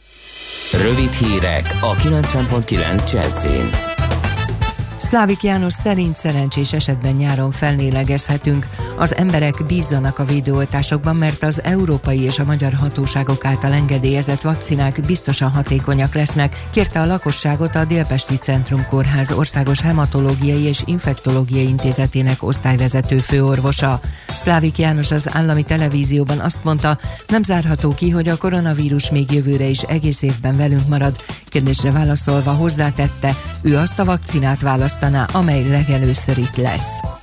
[0.73, 3.71] Rövid hírek a 90.9 Jazzin.
[4.97, 8.66] Szlávik János szerint szerencsés esetben nyáron felnélegezhetünk.
[8.99, 15.01] Az emberek bízzanak a védőoltásokban, mert az európai és a magyar hatóságok által engedélyezett vakcinák
[15.07, 22.43] biztosan hatékonyak lesznek, kérte a lakosságot a Délpesti Centrum Kórház Országos Hematológiai és Infektológiai Intézetének
[22.43, 24.01] osztályvezető főorvosa.
[24.35, 29.65] Szlávik János az állami televízióban azt mondta, nem zárható ki, hogy a koronavírus még jövőre
[29.65, 31.17] is egész évben velünk marad.
[31.49, 37.16] Kérdésre válaszolva hozzátette, ő azt a vakcinát választaná, amely legelőször itt lesz.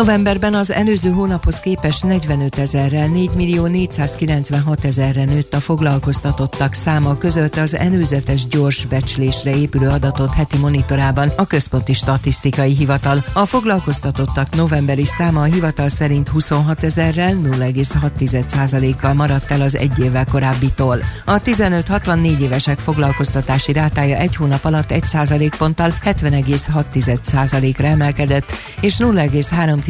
[0.00, 7.18] Novemberben az előző hónaphoz képest 45 ezerrel 4 millió 496 ezerre nőtt a foglalkoztatottak száma
[7.18, 13.24] között az előzetes gyors becslésre épülő adatot heti monitorában a Központi Statisztikai Hivatal.
[13.32, 20.24] A foglalkoztatottak novemberi száma a hivatal szerint 26 ezerrel 0,6%-kal maradt el az egy évvel
[20.24, 20.98] korábbitól.
[21.24, 29.88] A 15-64 évesek foglalkoztatási rátája egy hónap alatt 1% ponttal 70,6%-ra emelkedett, és 0,3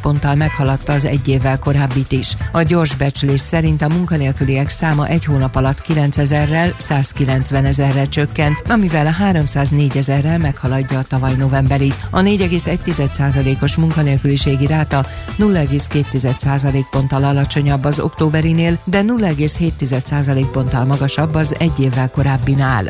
[0.00, 2.36] ponttal meghaladta az egy évvel korábbit is.
[2.52, 8.62] A gyors becslés szerint a munkanélküliek száma egy hónap alatt 9 ezerrel 190 ezerre csökkent,
[8.68, 11.92] amivel a 304 ezerrel meghaladja a tavaly novemberi.
[12.10, 15.06] A 4,1%-os munkanélküliségi ráta
[15.38, 22.88] 0,2% ponttal alacsonyabb az októberinél, de 0,7% ponttal magasabb az egy évvel korábbinál.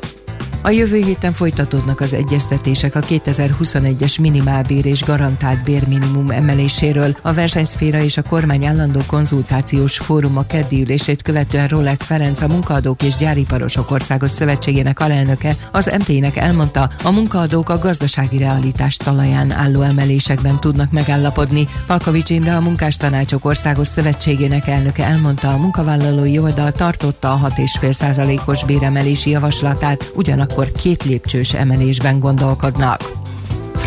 [0.62, 7.16] A jövő héten folytatódnak az egyeztetések a 2021-es minimálbér és garantált bérminimum emeléséről.
[7.22, 12.48] A versenyszféra és a kormány állandó konzultációs fórum a keddi ülését követően Rolek Ferenc, a
[12.48, 19.50] Munkaadók és Gyáriparosok Országos Szövetségének alelnöke az MT-nek elmondta, a munkaadók a gazdasági realitás talaján
[19.50, 21.68] álló emelésekben tudnak megállapodni.
[21.86, 29.30] Palkovics Imre, a Munkástanácsok Országos Szövetségének elnöke elmondta, a munkavállalói oldal tartotta a 6,5%-os béremelési
[29.30, 30.10] javaslatát,
[30.48, 33.27] ugyanakkor két lépcsős emelésben gondolkodnak.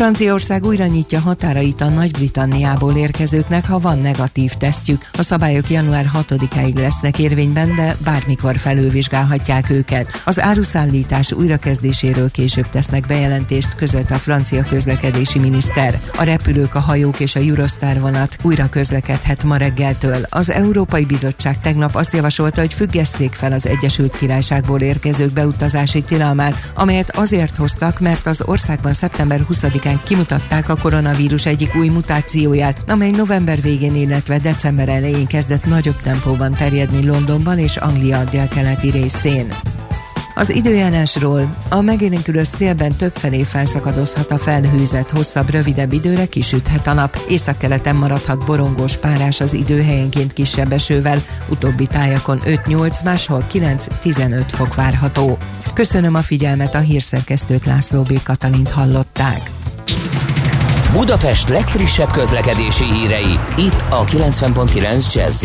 [0.02, 5.10] Franciaország újra nyitja határait a Nagy-Britanniából érkezőknek, ha van negatív tesztjük.
[5.12, 10.22] A szabályok január 6-áig lesznek érvényben, de bármikor felülvizsgálhatják őket.
[10.24, 16.00] Az áruszállítás újrakezdéséről később tesznek bejelentést, közölt a francia közlekedési miniszter.
[16.16, 20.26] A repülők, a hajók és a Eurostar vonat újra közlekedhet ma reggeltől.
[20.28, 26.70] Az Európai Bizottság tegnap azt javasolta, hogy függesszék fel az Egyesült Királyságból érkezők beutazási tilalmát,
[26.74, 33.10] amelyet azért hoztak, mert az országban szeptember 20-án kimutatták a koronavírus egyik új mutációját, amely
[33.10, 39.54] november végén, illetve december elején kezdett nagyobb tempóban terjedni Londonban és Anglia délkeleti részén.
[40.34, 47.18] Az időjárásról a megélénkülő szélben többfelé felszakadozhat a felhőzet, hosszabb, rövidebb időre kisüthet a nap,
[47.28, 54.74] északkeleten maradhat borongós párás az idő helyenként kisebb esővel, utóbbi tájakon 5-8, máshol 9-15 fok
[54.74, 55.38] várható.
[55.74, 58.22] Köszönöm a figyelmet, a hírszerkesztőt László B.
[58.22, 59.61] Katalint hallották.
[60.92, 65.44] Budapest legfrissebb közlekedési hírei, itt a 90.9 jazz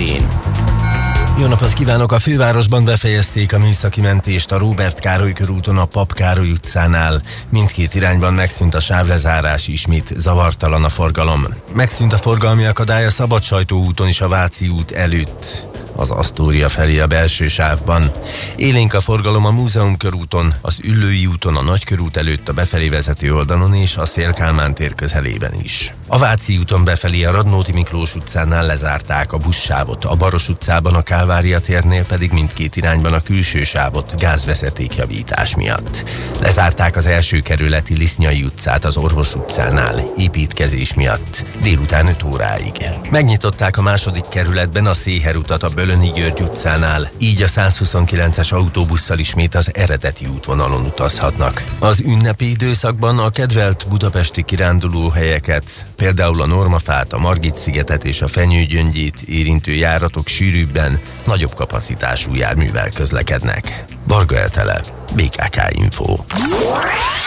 [1.39, 2.11] jó napot kívánok!
[2.11, 7.21] A fővárosban befejezték a műszaki mentést a Róbert Károly körúton a Pap Károly utcánál.
[7.49, 11.45] Mindkét irányban megszűnt a sávlezárás, ismét zavartalan a forgalom.
[11.73, 16.99] Megszűnt a forgalmi akadály a Szabad úton is a Váci út előtt az Asztória felé
[16.99, 18.11] a belső sávban.
[18.55, 23.33] Élénk a forgalom a Múzeum körúton, az Üllői úton, a Nagykörút előtt a befelé vezető
[23.33, 25.93] oldalon és a Szélkálmán tér közelében is.
[26.07, 31.01] A Váci úton befelé a Radnóti Miklós utcánál lezárták a buszsávot, a Baros utcában a
[31.01, 36.09] Kálvária térnél pedig mindkét irányban a külső sávot gázvezetékjavítás miatt.
[36.39, 42.89] Lezárták az első kerületi Lisznyai utcát az Orvos utcánál építkezés miatt délután 5 óráig.
[43.11, 48.53] Megnyitották a második kerületben a Széher utat a Böl Bölöni György utcánál, így a 129-es
[48.53, 51.63] autóbusszal ismét az eredeti útvonalon utazhatnak.
[51.79, 59.21] Az ünnepi időszakban a kedvelt budapesti kirándulóhelyeket, például a Normafát, a Margit-szigetet és a Fenyőgyöngyét
[59.21, 63.85] érintő járatok sűrűbben, nagyobb kapacitású járművel közlekednek.
[64.03, 64.83] Varga Eltele,
[65.15, 66.15] BKK Info.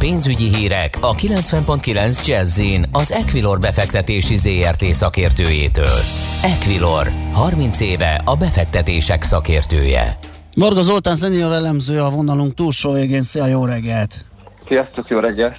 [0.00, 2.60] És pénzügyi hírek a 90.9 jazz
[2.92, 5.98] az Equilor befektetési ZRT szakértőjétől.
[6.42, 10.18] Equilor, 30 éve a befektetések szakértője.
[10.54, 13.22] Varga Zoltán szenior elemző a vonalunk túlsó végén.
[13.22, 14.24] Szia, jó reggelt!
[14.66, 15.56] Sziasztok, jó reggelt!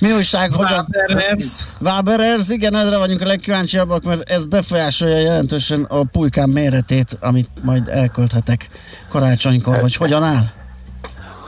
[0.00, 0.50] Mi újság?
[0.50, 1.64] Waberers.
[1.80, 7.88] Waberers, igen, erre vagyunk a legkíváncsiabbak, mert ez befolyásolja jelentősen a pulykám méretét, amit majd
[7.88, 8.68] elkölthetek
[9.08, 10.44] karácsonykor, vagy hogyan áll?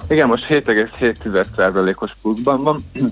[0.08, 2.84] Igen, most 7,7%-os pluszban van,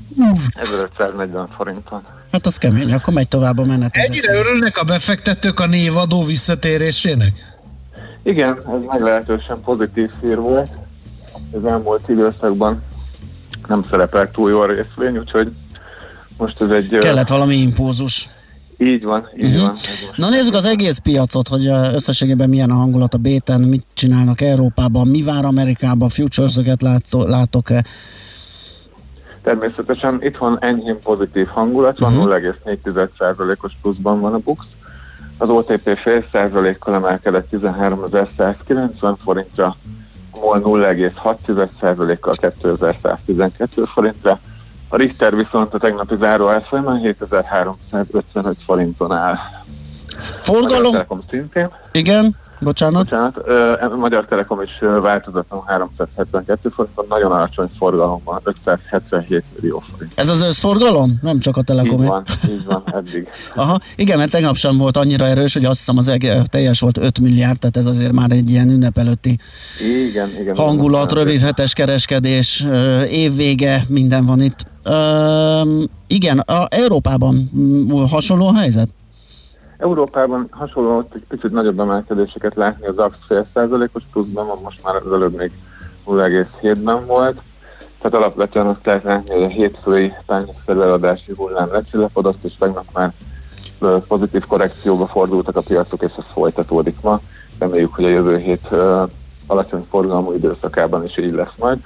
[0.52, 2.02] 1540 forinton.
[2.32, 3.96] Hát az kemény, akkor megy tovább a menet.
[3.96, 7.54] Ennyire örülnek a befektetők a névadó visszatérésének?
[8.22, 10.70] Igen, ez meglehetősen pozitív hír volt.
[11.52, 12.82] Az elmúlt időszakban
[13.68, 15.52] nem szerepelt túl jól a részvény, úgyhogy
[16.36, 16.98] most ez egy...
[16.98, 18.28] Kellett valami impulzus.
[18.82, 19.60] Így van, így Mhm.
[19.60, 19.74] van.
[20.16, 25.08] Na nézzük az egész piacot, hogy összességében milyen a hangulat a béten, mit csinálnak Európában,
[25.08, 27.84] mi vár Amerikában, futures-öket látok-e?
[29.42, 32.20] Természetesen itthon enyhén pozitív hangulat van, Mhm.
[32.22, 34.64] 0,4%-os pluszban van a BUX.
[35.38, 39.76] Az OTP fél százalékkal emelkedett 13.190 forintra,
[40.30, 44.40] a MOL 0,6%-kal 2112 forintra.
[44.92, 49.36] A Richter viszont a tegnapi záró árfolyamán 7355 forinton áll.
[50.18, 50.96] Forgalom?
[51.30, 51.70] Szintén.
[51.92, 53.02] Igen, bocsánat.
[53.04, 59.82] Bocsánat, ö, Magyar Telekom is ö, változatlanul 372 forinton, nagyon alacsony forgalom van, 577 millió
[59.92, 60.12] forint.
[60.14, 61.18] Ez az összforgalom?
[61.22, 62.00] Nem csak a Telekom.
[62.02, 63.28] Így van, így van, eddig.
[63.54, 66.98] Aha, igen, mert tegnap sem volt annyira erős, hogy azt hiszem az eg- teljes volt
[66.98, 69.38] 5 milliárd, tehát ez azért már egy ilyen ünnep előtti
[70.08, 70.56] Igen, igen.
[70.56, 71.24] hangulat, igen.
[71.24, 74.70] rövidhetes kereskedés, ö, évvége, minden van itt.
[74.86, 77.50] Üm, igen, a Európában
[78.10, 78.88] hasonló a helyzet?
[79.82, 84.94] Európában hasonló ott egy picit nagyobb emelkedéseket látni, az AX fél százalékos pluszban most már
[84.94, 85.52] az előbb még
[86.06, 87.40] 0,7-ben volt.
[87.98, 93.12] Tehát alapvetően azt lehet látni, hogy a hétfői tányérszerű eladási hullám lecsillapodott, és tegnap már
[94.08, 97.20] pozitív korrekcióba fordultak a piacok, és ez folytatódik ma.
[97.58, 98.68] Reméljük, hogy a jövő hét
[99.46, 101.78] alacsony forgalmú időszakában is így lesz majd.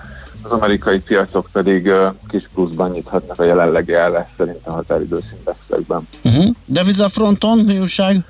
[0.49, 1.93] Az amerikai piacok pedig
[2.29, 6.09] kis pluszban nyithatnak a jelenlegi állás szerint a határidőszindexekben.
[6.25, 6.55] Uh-huh.
[6.65, 8.25] Devizafronton mi újság?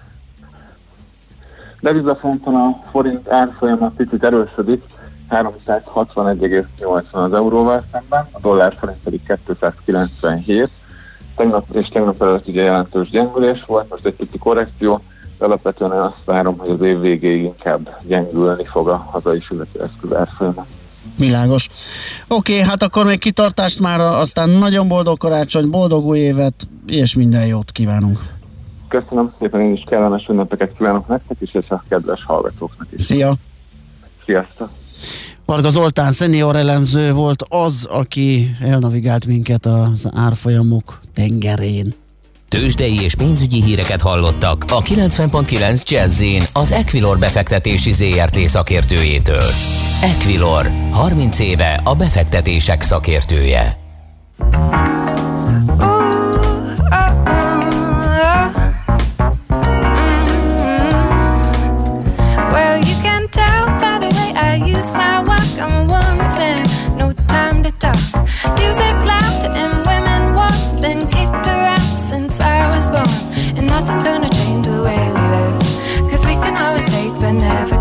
[1.81, 4.83] Devizafonton a forint árfolyama picit erősödik,
[5.31, 10.71] 361,80 az euróval szemben, a dollár forint pedig 297.
[11.37, 15.03] Tegnap és tegnap előtt ugye jelentős gyengülés volt, most egy pici korrekció,
[15.39, 20.67] de alapvetően azt várom, hogy az év végéig inkább gyengülni fog a hazai fizetőeszköz árfolyama.
[21.17, 21.69] Világos.
[22.29, 27.15] Oké, okay, hát akkor még kitartást már, aztán nagyon boldog karácsony, boldog új évet, és
[27.15, 28.35] minden jót kívánunk.
[28.89, 33.03] Köszönöm szépen, én is kellemes ünnepeket kívánok nektek is, és a kedves hallgatóknak is.
[33.03, 33.35] Szia!
[34.25, 34.69] Sziasztok!
[35.45, 41.95] Varga Zoltán szenior elemző volt az, aki elnavigált minket az árfolyamok tengerén.
[42.49, 49.45] Tőzsdei és pénzügyi híreket hallottak a 90.9 jazz az Equilor befektetési ZRT szakértőjétől.
[50.03, 53.85] Equilor, 30 éve a befektetések szakértője.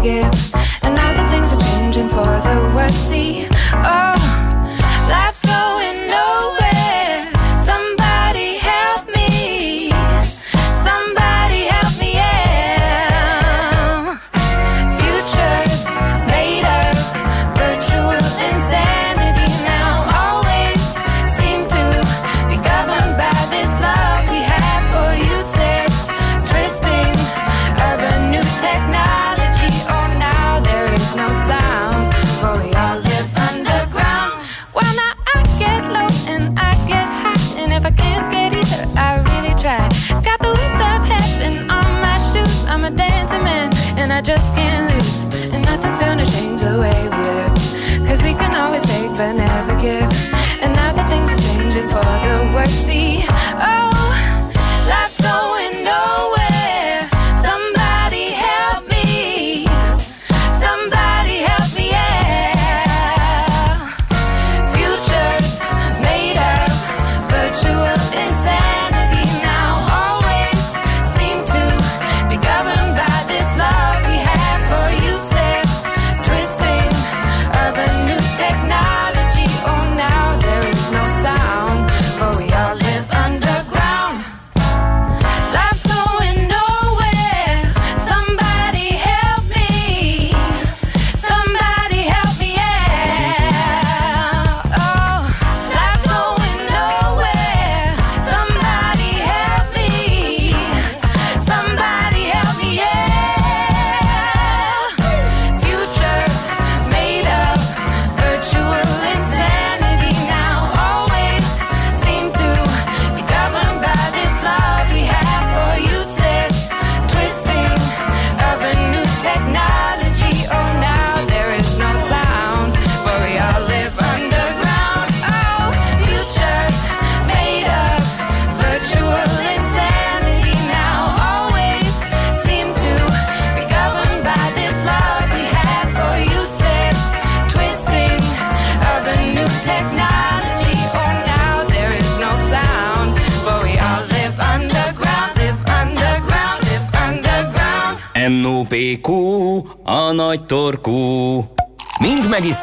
[0.05, 0.54] Nothing's.
[3.15, 3.54] See,
[49.17, 49.44] always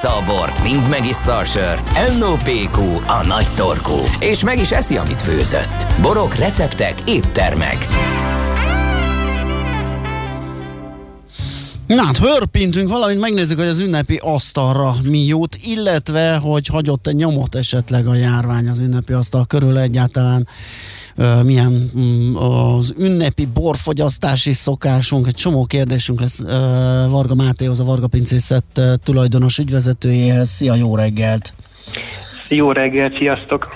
[0.03, 2.19] megissza a bort, mind megissza a sört.
[2.19, 3.99] NOPQ, a nagy torkú.
[4.21, 5.87] És meg is eszi, amit főzött.
[6.01, 7.89] Borok, receptek, éttermek.
[11.87, 17.15] Na hát hörpintünk valamint, megnézzük, hogy az ünnepi asztalra mi jut, illetve, hogy hagyott egy
[17.15, 20.49] nyomot esetleg a járvány az ünnepi asztal körül egyáltalán
[21.43, 26.41] milyen mm, az ünnepi borfogyasztási szokásunk, egy csomó kérdésünk lesz
[27.09, 30.49] Varga Mátéhoz, a Varga Pincészet tulajdonos ügyvezetőjéhez.
[30.49, 31.53] Szia, jó reggelt!
[32.49, 33.69] Jó reggelt, sziasztok!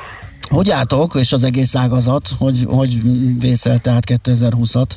[0.48, 3.00] Hogy álltok, és az egész ágazat, hogy, hogy
[3.38, 4.88] vészelte át 2020-at?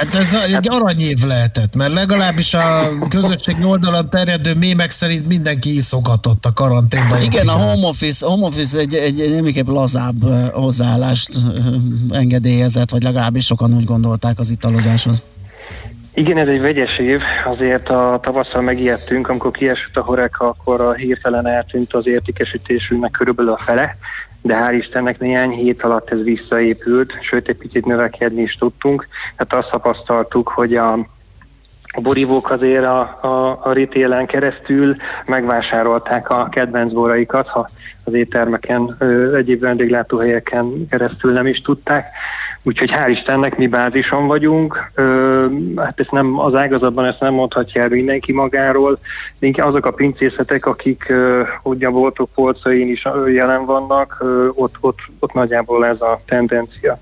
[0.00, 6.44] Hát ez egy aranyév lehetett, mert legalábbis a közösség oldalon terjedő mémek szerint mindenki iszogatott
[6.44, 7.22] a karanténban.
[7.22, 10.22] Igen, a home office, home office egy, egy, egy némiképp lazább
[10.52, 11.28] hozzáállást
[12.10, 15.22] engedélyezett, vagy legalábbis sokan úgy gondolták az italozáshoz.
[16.14, 20.92] Igen, ez egy vegyes év, azért a tavasszal megijedtünk, amikor kiesett a horeka, akkor a
[20.92, 23.96] hirtelen eltűnt az értékesítésünknek körülbelül a fele,
[24.42, 29.08] de hál' Istennek néhány hét alatt ez visszaépült, sőt egy picit növekedni is tudtunk.
[29.36, 30.92] Hát azt tapasztaltuk, hogy a,
[31.92, 37.68] a borívók azért a, a, a retail keresztül megvásárolták a kedvenc boraikat, ha
[38.04, 42.06] az éttermeken, ö, egyéb vendéglátóhelyeken keresztül nem is tudták.
[42.62, 45.46] Úgyhogy hál' Istennek mi bázison vagyunk, Ö,
[45.76, 48.98] hát ezt nem, az ágazatban ezt nem mondhatja el mindenki magáról,
[49.38, 53.02] inkább azok a pincészetek, akik ö, ugye a boltok polcain is
[53.32, 56.98] jelen vannak, ö, ott, ott, ott nagyjából ez a tendencia.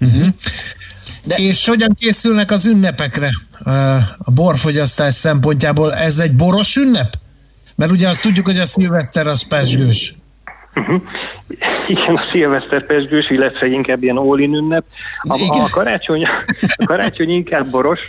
[0.00, 0.28] Uh-huh.
[1.24, 1.36] De...
[1.36, 3.30] És hogyan készülnek az ünnepekre
[4.18, 5.94] a borfogyasztás szempontjából?
[5.94, 7.14] Ez egy boros ünnep?
[7.76, 10.14] Mert ugye azt tudjuk, hogy a szilveszter az pesgős.
[10.76, 11.02] Uh-huh.
[11.88, 14.84] Igen, a szilveszter pesgős, illetve inkább ilyen all-in ünnep.
[15.22, 16.24] A, a, karácsony,
[16.76, 18.00] a karácsony inkább boros,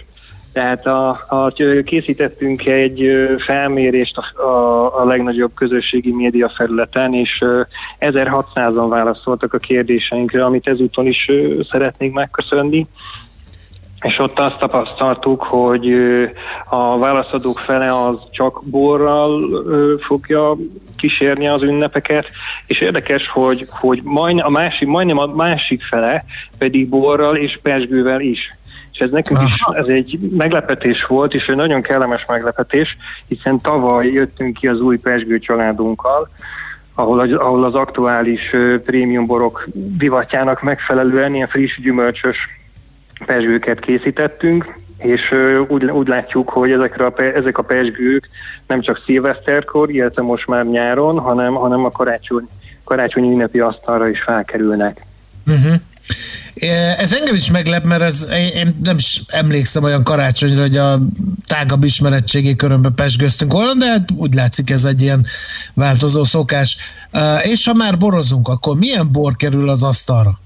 [0.53, 1.53] tehát a, a,
[1.85, 3.11] készítettünk egy
[3.45, 7.61] felmérést a, a, a legnagyobb közösségi média felületen, és ö,
[7.99, 11.31] 1600-an válaszoltak a kérdéseinkre, amit ezúton is
[11.71, 12.87] szeretnénk megköszönni.
[14.01, 15.93] És ott azt tapasztaltuk, hogy
[16.69, 19.49] a válaszadók fele az csak borral
[20.07, 20.55] fogja
[21.01, 22.27] kísérni az ünnepeket,
[22.65, 26.23] és érdekes, hogy, hogy majdnem, a másik, majdnem a másik fele
[26.57, 28.55] pedig borral és pesgővel is.
[28.93, 32.97] És ez nekünk is ez egy meglepetés volt, és egy nagyon kellemes meglepetés,
[33.27, 36.29] hiszen tavaly jöttünk ki az új pesgő családunkkal,
[36.95, 42.37] ahol, ahol az aktuális prémium borok divatjának megfelelően ilyen friss gyümölcsös
[43.25, 45.35] pesgőket készítettünk, és
[45.67, 48.29] úgy, úgy látjuk, hogy ezekre a, ezek a pesgők
[48.67, 52.47] nem csak szilveszterkor, illetve most már nyáron, hanem, hanem a karácsony,
[52.83, 55.05] karácsonyi ünnepi asztalra is felkerülnek.
[55.47, 55.73] Uh-huh.
[56.97, 60.99] Ez engem is meglep, mert ez, én nem is emlékszem olyan karácsonyra, hogy a
[61.45, 65.25] tágabb ismeretségi körömben pesgöztünk volna, de hát úgy látszik ez egy ilyen
[65.73, 66.77] változó szokás.
[67.43, 70.39] És ha már borozunk, akkor milyen bor kerül az asztalra?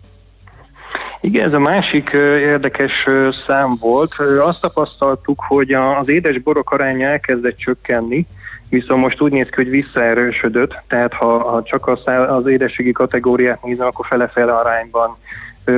[1.25, 2.09] Igen, ez a másik
[2.39, 3.07] érdekes
[3.47, 4.13] szám volt.
[4.39, 8.25] Azt tapasztaltuk, hogy az édes borok aránya elkezdett csökkenni,
[8.69, 12.91] viszont most úgy néz ki, hogy visszaerősödött, tehát ha, ha csak a szá- az édességi
[12.91, 15.17] kategóriát nézem, akkor fele-fele arányban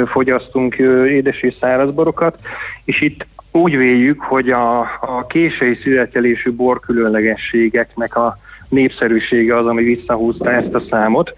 [0.06, 0.76] fogyasztunk
[1.08, 2.40] édes és száraz borokat,
[2.86, 8.38] és itt úgy véljük, hogy a, a késői születelésű bor különlegességeknek a
[8.70, 11.34] népszerűsége az, ami visszahúzta ezt a számot.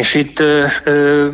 [0.00, 1.28] És itt ö, ö,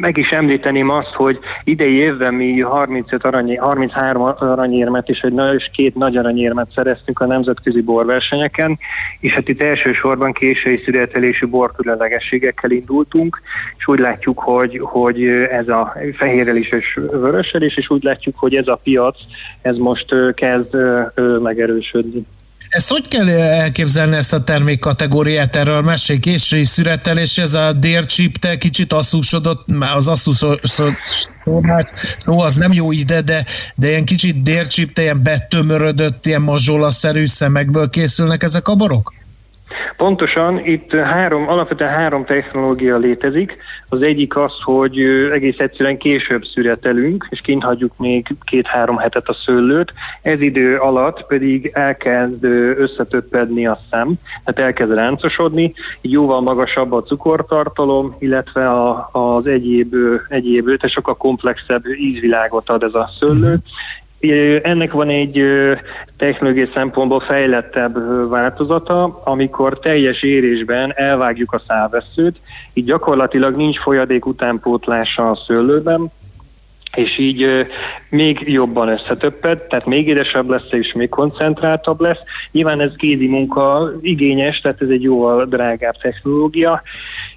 [0.00, 5.54] meg is említeném azt, hogy idei évben mi 35 arany, 33 aranyérmet és egy nagy,
[5.54, 8.78] és két nagy aranyérmet szereztünk a nemzetközi borversenyeken,
[9.20, 13.40] és hát itt elsősorban késői születelésű borkülönlegességekkel indultunk,
[13.78, 18.38] és úgy látjuk, hogy, hogy ez a fehérrel is és vörössel is, és úgy látjuk,
[18.38, 19.16] hogy ez a piac,
[19.62, 20.76] ez most kezd
[21.42, 22.26] megerősödni.
[22.74, 25.56] Ezt hogy kell elképzelni ezt a termékkategóriát?
[25.56, 30.66] Erről mesélj késői szüretelés, ez a dércsípte kicsit asszúsodott, már az asszúsodott
[32.18, 33.44] szó az nem jó ide, de,
[33.74, 39.12] de ilyen kicsit dércsípte, ilyen betömörödött, ilyen mazsolaszerű szemekből készülnek ezek a borok?
[39.96, 43.56] Pontosan, itt három, alapvetően három technológia létezik.
[43.88, 44.98] Az egyik az, hogy
[45.32, 49.92] egész egyszerűen később szüretelünk, és kint hagyjuk még két-három hetet a szőlőt.
[50.22, 52.44] Ez idő alatt pedig elkezd
[52.76, 54.14] összetöppedni a szem,
[54.44, 59.94] tehát elkezd ráncosodni, így jóval magasabb a cukortartalom, illetve a, az egyéb,
[60.28, 63.56] egyéb, tehát sokkal komplexebb ízvilágot ad ez a szőlő,
[64.62, 65.44] Ennek van egy
[66.16, 72.40] technológiai szempontból fejlettebb változata, amikor teljes érésben elvágjuk a szálvesszőt,
[72.72, 76.12] így gyakorlatilag nincs folyadék utánpótlása a szőlőben,
[76.96, 77.66] és így
[78.08, 82.20] még jobban összetöpped, tehát még édesebb lesz és még koncentráltabb lesz.
[82.50, 86.82] Nyilván ez kézi munka igényes, tehát ez egy jóval drágább technológia,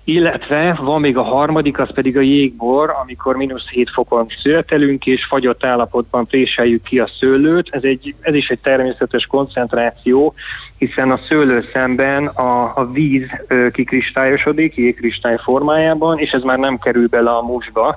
[0.03, 5.25] illetve van még a harmadik, az pedig a jégbor, amikor mínusz 7 fokon születelünk, és
[5.25, 7.67] fagyott állapotban préseljük ki a szőlőt.
[7.71, 10.33] Ez, egy, ez is egy természetes koncentráció,
[10.77, 13.27] hiszen a szőlő szemben a, a víz
[13.71, 17.95] kikristályosodik, jégkristály formájában, és ez már nem kerül bele a musba.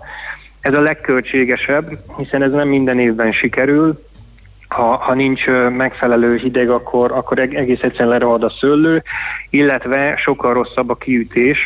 [0.60, 4.08] Ez a legköltségesebb, hiszen ez nem minden évben sikerül,
[4.68, 5.46] ha, ha nincs
[5.76, 9.02] megfelelő hideg, akkor, akkor eg- egész egyszerűen lerohad a szőlő,
[9.50, 11.58] illetve sokkal rosszabb a kiütés,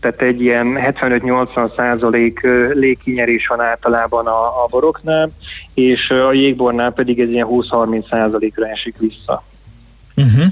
[0.00, 2.40] tehát egy ilyen 75-80 százalék
[2.72, 5.30] légkinyerés van általában a, a boroknál,
[5.74, 9.44] és a jégbornál pedig ez ilyen 20-30 százalékra esik vissza.
[10.16, 10.44] Uh-huh.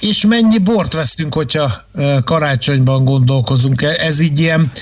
[0.00, 1.70] És mennyi bort veszünk, hogyha
[2.24, 3.82] karácsonyban gondolkozunk?
[3.82, 4.72] Ez így ilyen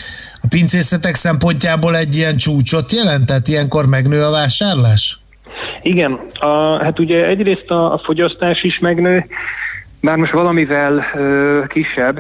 [0.51, 3.27] pincészetek szempontjából egy ilyen csúcsot jelent?
[3.27, 5.19] Tehát ilyenkor megnő a vásárlás?
[5.83, 9.25] Igen, a, hát ugye egyrészt a, a fogyasztás is megnő,
[10.01, 12.19] bár most valamivel ö, kisebb,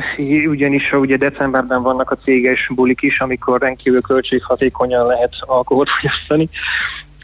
[0.48, 6.48] ugyanis ugye decemberben vannak a céges bulik is, amikor rendkívül költséghatékonyan lehet alkoholt fogyasztani,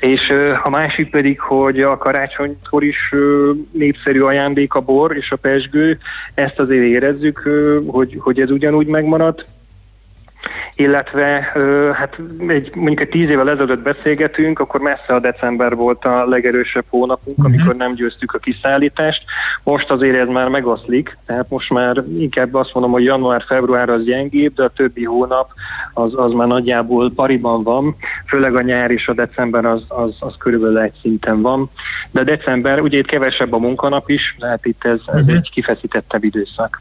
[0.00, 5.30] és ö, a másik pedig, hogy a karácsonykor is ö, népszerű ajándék a bor és
[5.30, 5.98] a pesgő,
[6.34, 9.44] ezt azért érezzük, ö, hogy, hogy ez ugyanúgy megmaradt,
[10.74, 11.53] illetve
[11.94, 12.18] hát
[12.49, 17.38] egy, mondjuk egy tíz évvel ezelőtt beszélgetünk, akkor messze a december volt a legerősebb hónapunk,
[17.38, 17.55] uh-huh.
[17.55, 19.22] amikor nem győztük a kiszállítást.
[19.62, 24.55] Most azért ez már megoszlik, tehát most már inkább azt mondom, hogy január-február az gyengébb,
[24.55, 25.51] de a többi hónap
[25.94, 30.34] az, az már nagyjából pariban van, főleg a nyár és a december az, az, az
[30.38, 31.70] körülbelül egy szinten van.
[32.11, 36.78] De december, ugye itt kevesebb a munkanap is, tehát itt ez, ez egy kifeszítettebb időszak.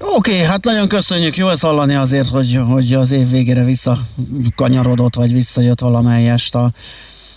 [0.00, 5.14] Oké, okay, hát nagyon köszönjük, jó ezt hallani azért, hogy, hogy az év végére visszakanyarodott,
[5.14, 6.70] vagy visszajött valamelyest a,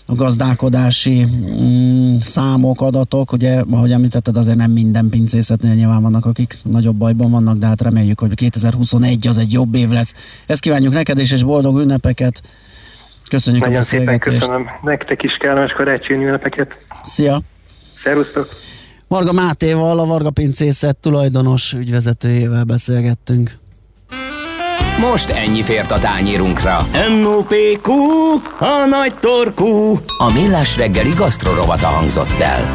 [0.05, 6.55] a gazdálkodási mm, számok, adatok, ugye, ahogy említetted, azért nem minden pincészetnél nyilván vannak, akik
[6.63, 10.13] nagyobb bajban vannak, de hát reméljük, hogy 2021 az egy jobb év lesz.
[10.45, 12.41] Ezt kívánjuk neked is, és boldog ünnepeket.
[13.29, 14.39] Köszönjük Nagyon a szépen beszélgetést.
[14.39, 14.67] köszönöm.
[14.81, 16.75] Nektek is kellemes karácsonyi ünnepeket.
[17.03, 17.41] Szia!
[18.03, 18.47] Szerusztok!
[19.11, 23.57] Varga Mátéval, a Varga Pincészet tulajdonos ügyvezetőjével beszélgettünk.
[24.99, 26.87] Most ennyi fért a tányírunkra.
[27.09, 27.91] M.O.P.Q.
[28.59, 29.99] A nagy torkú.
[30.17, 32.69] A millás reggeli gasztrorovata hangzott el.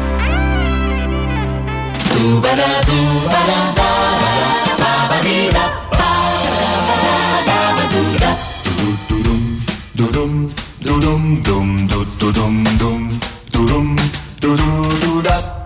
[9.93, 10.47] Dudum,
[10.83, 13.17] dudum, dum, dud, dudum, dum,
[13.51, 13.93] dudum,
[14.39, 15.37] dudu, duda.
[15.37, 15.56] Szerelem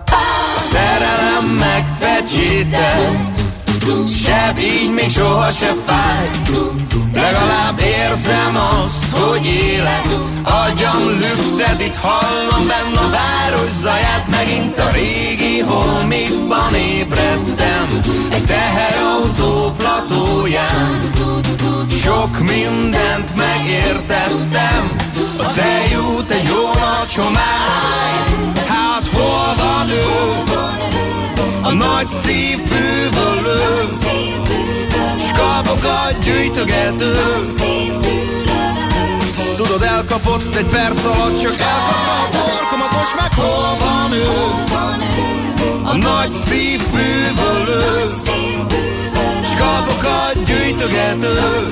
[2.22, 3.36] megpecsételt,
[4.24, 6.30] sebb így még soha se fáj.
[7.12, 10.06] Legalább érzem azt, hogy élek,
[10.42, 18.02] agyam lüktet, itt hallom benne a város zaját, megint a régi holmikban ébredtem,
[18.32, 20.98] egy teherautó platóján.
[22.02, 24.96] Sok mindent megértettem,
[25.38, 31.01] a tejút egy jó nagy homály, hát hol van ő?
[31.62, 33.88] A nagy szív bűvölő,
[35.18, 37.12] s kapokat gyűjtögető.
[39.56, 44.26] Tudod, elkapott egy perc alatt, csak elkapta a torkomat, most meg hol van ő?
[45.82, 48.10] A nagy szív bűvölő,
[49.42, 51.70] s kapokat gyűjtögető.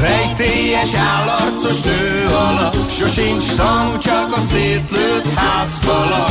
[0.00, 6.30] Rejtélyes állarcos nő alak Sosincs tanú, csak a szétlőtt házfalak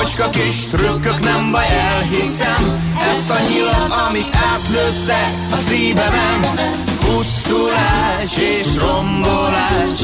[0.00, 8.66] Ocska kis trükkök, nem baj, elhiszem Ezt a nyilat, amit átlőtte a szívemen Pusztulás és
[8.78, 10.00] rombolás.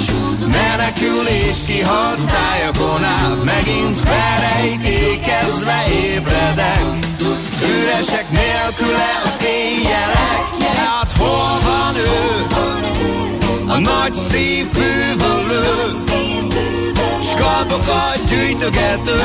[0.47, 1.57] Menekülés
[2.27, 6.83] tájakon át Megint verejtékezve ébredek.
[7.63, 12.47] Üresek nélküle az éjjelek Hát hol van ő?
[13.67, 16.05] A nagy szív bűvölő
[17.21, 19.21] Skalpokat gyűjtögető.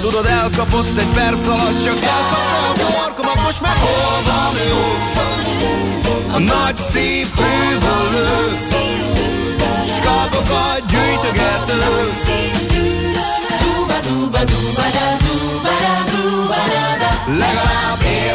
[0.00, 5.35] Tudod, elkapott egy perc alatt Csak elkapta a torkomat Most meg hol van ő?
[6.32, 8.48] A nagy szív bűvölő
[9.86, 11.76] Skalpokat gyűjtögető
[17.26, 18.25] Legalább érzed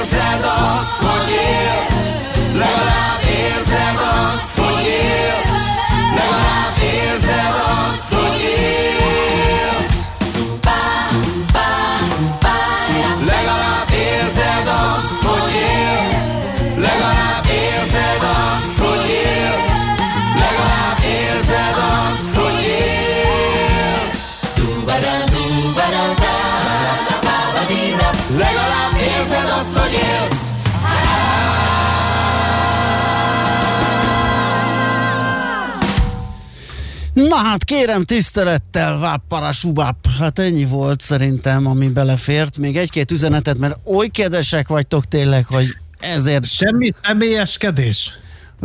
[37.43, 40.07] hát kérem tisztelettel, váppara subáp.
[40.19, 42.57] Hát ennyi volt szerintem, ami belefért.
[42.57, 45.67] Még egy-két üzenetet, mert oly kedvesek vagytok tényleg, hogy
[45.99, 46.45] ezért...
[46.45, 48.11] Semmi személyeskedés?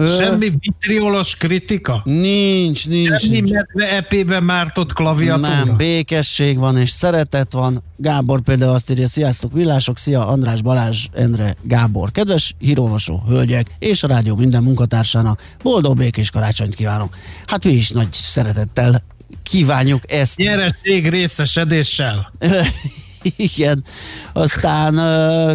[0.04, 2.00] Semmi vitriolos kritika?
[2.04, 3.20] Nincs, nincs.
[3.20, 5.48] Semmi medve epébe mártott klaviatúra?
[5.48, 7.82] Nem, békesség van és szeretet van.
[7.96, 12.10] Gábor például azt írja, sziasztok villások, szia András Balázs, Endre Gábor.
[12.10, 17.16] Kedves hírolvasó hölgyek és a rádió minden munkatársának boldog békés karácsonyt kívánok.
[17.46, 19.02] Hát mi is nagy szeretettel
[19.42, 20.36] kívánjuk ezt.
[20.36, 22.32] Nyereség részesedéssel.
[23.36, 23.84] Igen.
[24.32, 24.94] Aztán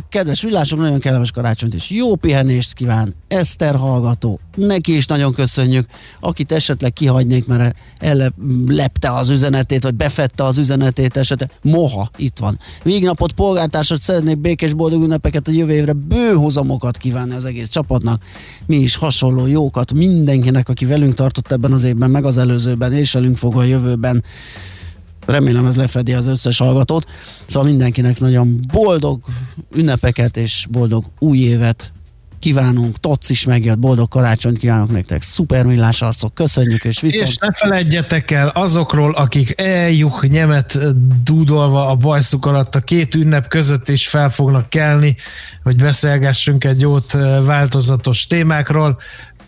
[0.09, 4.39] kedves villások, nagyon kellemes karácsonyt és jó pihenést kíván Eszter hallgató.
[4.55, 5.87] Neki is nagyon köszönjük.
[6.19, 11.51] Akit esetleg kihagynék, mert ellepte az üzenetét, vagy befette az üzenetét esetleg.
[11.61, 12.59] Moha, itt van.
[12.83, 18.23] Végnapot polgártársat szeretnék békés boldog ünnepeket a jövő évre bőhozamokat kívánni az egész csapatnak.
[18.65, 23.11] Mi is hasonló jókat mindenkinek, aki velünk tartott ebben az évben, meg az előzőben, és
[23.11, 24.23] velünk fog a jövőben
[25.31, 27.05] remélem ez lefedi az összes hallgatót.
[27.47, 29.21] Szóval mindenkinek nagyon boldog
[29.75, 31.93] ünnepeket és boldog új évet
[32.41, 32.99] kívánunk.
[32.99, 35.21] Tots is megjött, boldog karácsonyt kívánok nektek.
[35.21, 37.27] Szuper millás arcok, köszönjük, és viszont...
[37.27, 40.79] És ne feledjetek el azokról, akik eljuk nyemet
[41.23, 45.15] dúdolva a bajszuk alatt a két ünnep között is fel fognak kelni,
[45.63, 47.11] hogy beszélgessünk egy jót
[47.45, 48.99] változatos témákról.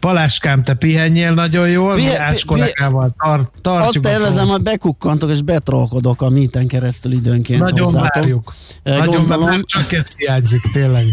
[0.03, 4.61] Paláskám, te pihenjél nagyon jól, mi Ács pi- kollégával tar- Azt tartjuk a tervezem, hogy
[4.61, 8.13] bekukkantok és betrolkodok a míten keresztül időnként Nagyon hozzátok.
[8.13, 8.53] várjuk.
[8.83, 11.05] Nagyon Gondolom, nem csak ez hiányzik, tényleg.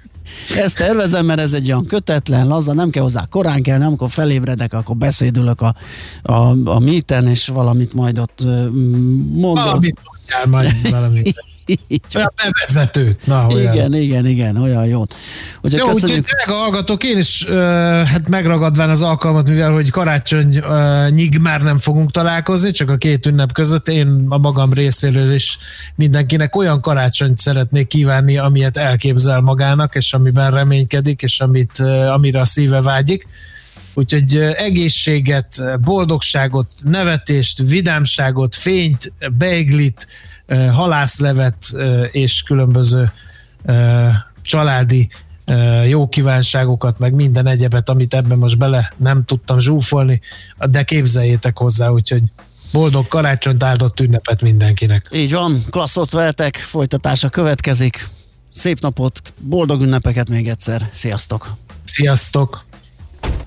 [0.64, 4.10] Ezt tervezem, mert ez egy olyan kötetlen, laza, nem kell hozzá korán kell, nem, amikor
[4.10, 5.74] felébredek, akkor beszédülök a,
[6.22, 9.64] a, a míten, és valamit majd ott mondom.
[9.64, 11.44] Valamit mondjál majd valamit.
[12.14, 13.26] Olyan bevezetőt.
[13.26, 13.74] Na, olyan.
[13.74, 15.02] igen, igen, igen, olyan jó.
[15.60, 16.26] Úgyhogy Jó, úgyhogy köszönjük.
[16.26, 17.56] tényleg hallgatók, én is uh,
[18.02, 22.96] hát megragadván az alkalmat, mivel hogy karácsony uh, nyig már nem fogunk találkozni, csak a
[22.96, 25.58] két ünnep között én a magam részéről is
[25.94, 32.40] mindenkinek olyan karácsonyt szeretnék kívánni, amilyet elképzel magának, és amiben reménykedik, és amit, uh, amire
[32.40, 33.26] a szíve vágyik.
[33.98, 40.06] Úgyhogy egészséget, boldogságot, nevetést, vidámságot, fényt, beiglit,
[40.72, 41.56] halászlevet
[42.10, 43.12] és különböző
[44.42, 45.08] családi
[45.88, 50.20] jó kívánságokat, meg minden egyebet, amit ebben most bele nem tudtam zsúfolni,
[50.58, 52.22] de képzeljétek hozzá, úgyhogy
[52.72, 55.08] boldog karácsonyt, áldott ünnepet mindenkinek.
[55.12, 58.08] Így van, klasszot veltek, folytatása következik.
[58.54, 60.88] Szép napot, boldog ünnepeket még egyszer.
[60.92, 61.56] Sziasztok!
[61.84, 62.65] Sziasztok!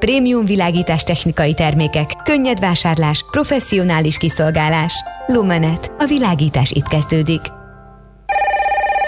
[0.00, 4.94] Prémium világítás technikai termékek, könnyed vásárlás, professzionális kiszolgálás.
[5.26, 5.92] Lumenet.
[5.98, 7.59] A világítás itt kezdődik.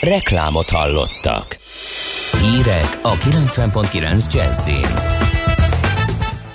[0.00, 1.56] Reklámot hallottak.
[2.40, 5.16] Hírek a 90.9 Jazzin.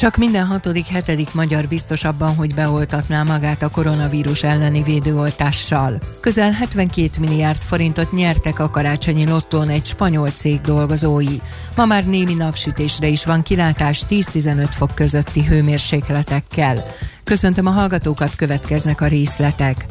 [0.01, 5.99] Csak minden hatodik, hetedik magyar biztos abban, hogy beoltatná magát a koronavírus elleni védőoltással.
[6.19, 11.37] Közel 72 milliárd forintot nyertek a karácsonyi lottón egy spanyol cég dolgozói.
[11.75, 16.85] Ma már némi napsütésre is van kilátás 10-15 fok közötti hőmérsékletekkel.
[17.31, 19.85] Köszöntöm a hallgatókat, következnek a részletek.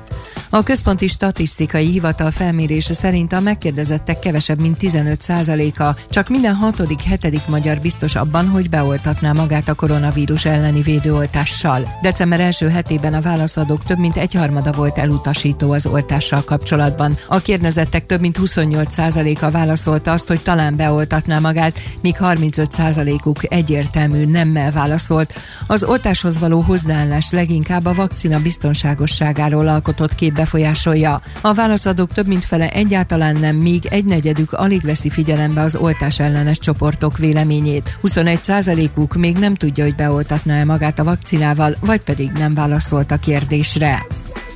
[0.52, 7.46] A Központi Statisztikai Hivatal felmérése szerint a megkérdezettek kevesebb, mint 15%-a, csak minden hatodik, hetedik
[7.46, 11.98] magyar biztos abban, hogy beoltatná magát a koronavírus elleni védőoltással.
[12.02, 17.16] December első hetében a válaszadók több mint egyharmada volt elutasító az oltással kapcsolatban.
[17.28, 24.72] A kérdezettek több mint 28%-a válaszolta azt, hogy talán beoltatná magát, míg 35%-uk egyértelmű nemmel
[24.72, 25.34] válaszolt.
[25.66, 31.22] Az oltáshoz való hozzáállás leginkább a vakcina biztonságosságáról alkotott kép befolyásolja.
[31.40, 36.58] A válaszadók több mint fele egyáltalán nem, míg egynegyedük alig veszi figyelembe az oltás ellenes
[36.58, 37.98] csoportok véleményét.
[38.02, 44.06] 21%-uk még nem tudja, hogy beoltatná-e magát a vakcinával, vagy pedig nem válaszolt a kérdésre.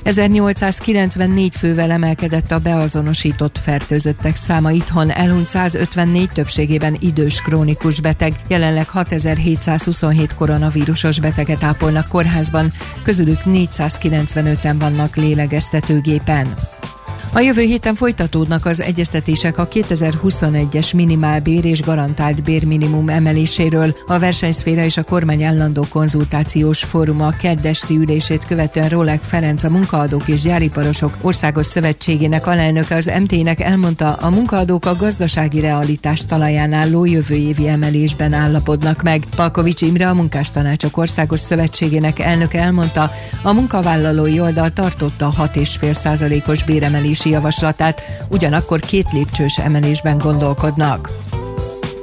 [0.05, 8.89] 1894 fővel emelkedett a beazonosított fertőzöttek száma itthon, elhunyt 154 többségében idős krónikus beteg, jelenleg
[8.89, 12.71] 6727 koronavírusos beteget ápolnak kórházban,
[13.03, 16.53] közülük 495-en vannak lélegeztetőgépen.
[17.35, 23.95] A jövő héten folytatódnak az egyeztetések a 2021-es minimálbér és garantált bérminimum emeléséről.
[24.07, 30.27] A versenyszféra és a kormány állandó konzultációs fóruma keddesti ülését követően Rolek Ferenc a munkaadók
[30.27, 37.05] és gyáriparosok országos szövetségének alelnöke az MT-nek elmondta, a munkaadók a gazdasági realitás talaján álló
[37.05, 39.23] jövő évi emelésben állapodnak meg.
[39.35, 43.11] Palkovics Imre a munkástanácsok országos szövetségének elnöke elmondta,
[43.43, 51.09] a munkavállalói oldal tartotta a 6,5%-os béremelés javaslatát, ugyanakkor két lépcsős emelésben gondolkodnak.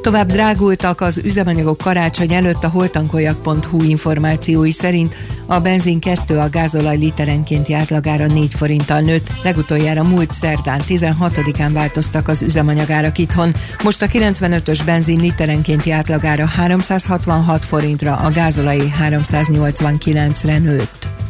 [0.03, 5.17] Tovább drágultak az üzemanyagok karácsony előtt a holtankoljak.hu információi szerint
[5.47, 12.29] a benzin 2 a gázolaj literenkénti átlagára 4 forinttal nőtt, legutoljára múlt szerdán 16-án változtak
[12.29, 21.22] az üzemanyagárak itthon, most a 95-ös benzin literenkénti átlagára 366 forintra, a gázolai 389-re nőtt.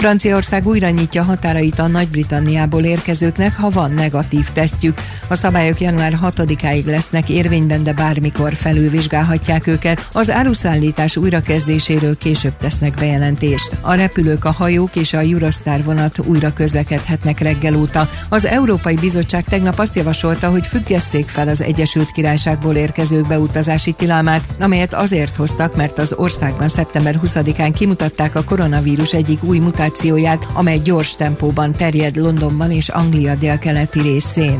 [0.00, 4.98] Franciaország újra nyitja határait a Nagy-Britanniából érkezőknek, ha van negatív tesztjük.
[5.28, 10.08] A szabályok január 6-áig lesznek érvényben, de bármikor felülvizsgálhatják őket.
[10.12, 13.76] Az áruszállítás újrakezdéséről később tesznek bejelentést.
[13.80, 18.08] A repülők, a hajók és a Eurostar vonat újra közlekedhetnek reggel óta.
[18.28, 24.44] Az Európai Bizottság tegnap azt javasolta, hogy függesszék fel az Egyesült Királyságból érkezők beutazási tilalmát,
[24.60, 29.58] amelyet azért hoztak, mert az országban szeptember 20-án kimutatták a koronavírus egyik új
[29.90, 34.58] mutációját, amely gyors tempóban terjed Londonban és Anglia délkeleti részén.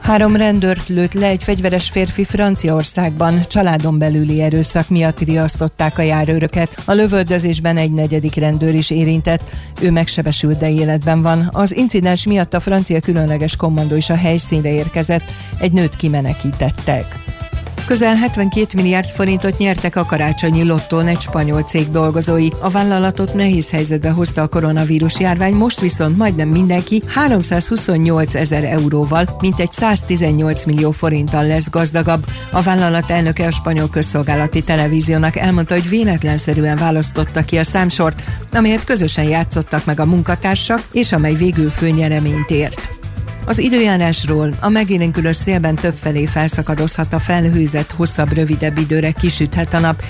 [0.00, 3.40] Három rendőrt lőtt le egy fegyveres férfi Franciaországban.
[3.48, 6.82] Családon belüli erőszak miatt riasztották a járőröket.
[6.84, 9.50] A lövöldözésben egy negyedik rendőr is érintett.
[9.80, 11.48] Ő megsebesült, de életben van.
[11.52, 15.24] Az incidens miatt a francia különleges kommandó is a helyszínre érkezett.
[15.58, 17.29] Egy nőt kimenekítettek.
[17.90, 22.48] Közel 72 milliárd forintot nyertek a karácsonyi lottón egy spanyol cég dolgozói.
[22.60, 29.36] A vállalatot nehéz helyzetbe hozta a koronavírus járvány, most viszont majdnem mindenki 328 ezer euróval,
[29.40, 32.26] mintegy 118 millió forinttal lesz gazdagabb.
[32.52, 38.84] A vállalat elnöke a spanyol közszolgálati televíziónak elmondta, hogy véletlenszerűen választotta ki a számsort, amelyet
[38.84, 42.99] közösen játszottak meg a munkatársak, és amely végül főnyereményt ért.
[43.44, 50.02] Az időjárásról a megélénkülő szélben többfelé felszakadozhat a felhőzet, hosszabb, rövidebb időre kisüthet a nap.